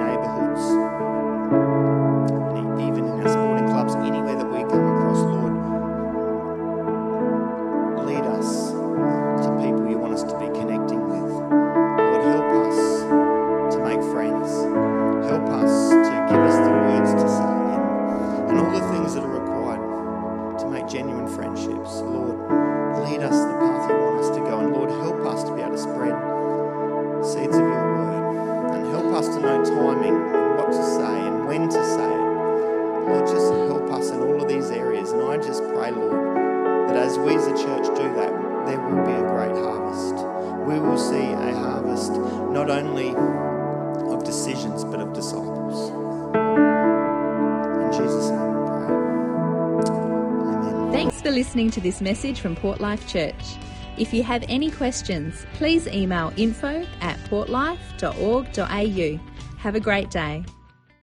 to 51.76 51.82
this 51.82 52.02
message 52.02 52.40
from 52.40 52.56
Port 52.56 52.80
Life 52.80 53.06
Church. 53.08 53.58
If 53.98 54.14
you 54.14 54.24
have 54.24 54.44
any 54.48 54.72
questions, 54.72 55.46
please 55.54 55.88
email 55.88 56.34
info 56.38 56.86
at 57.02 57.18
portlife.org.au. 57.30 59.20
Have 59.58 59.76
a 59.76 59.80
great 59.80 60.10
day. 60.10 60.44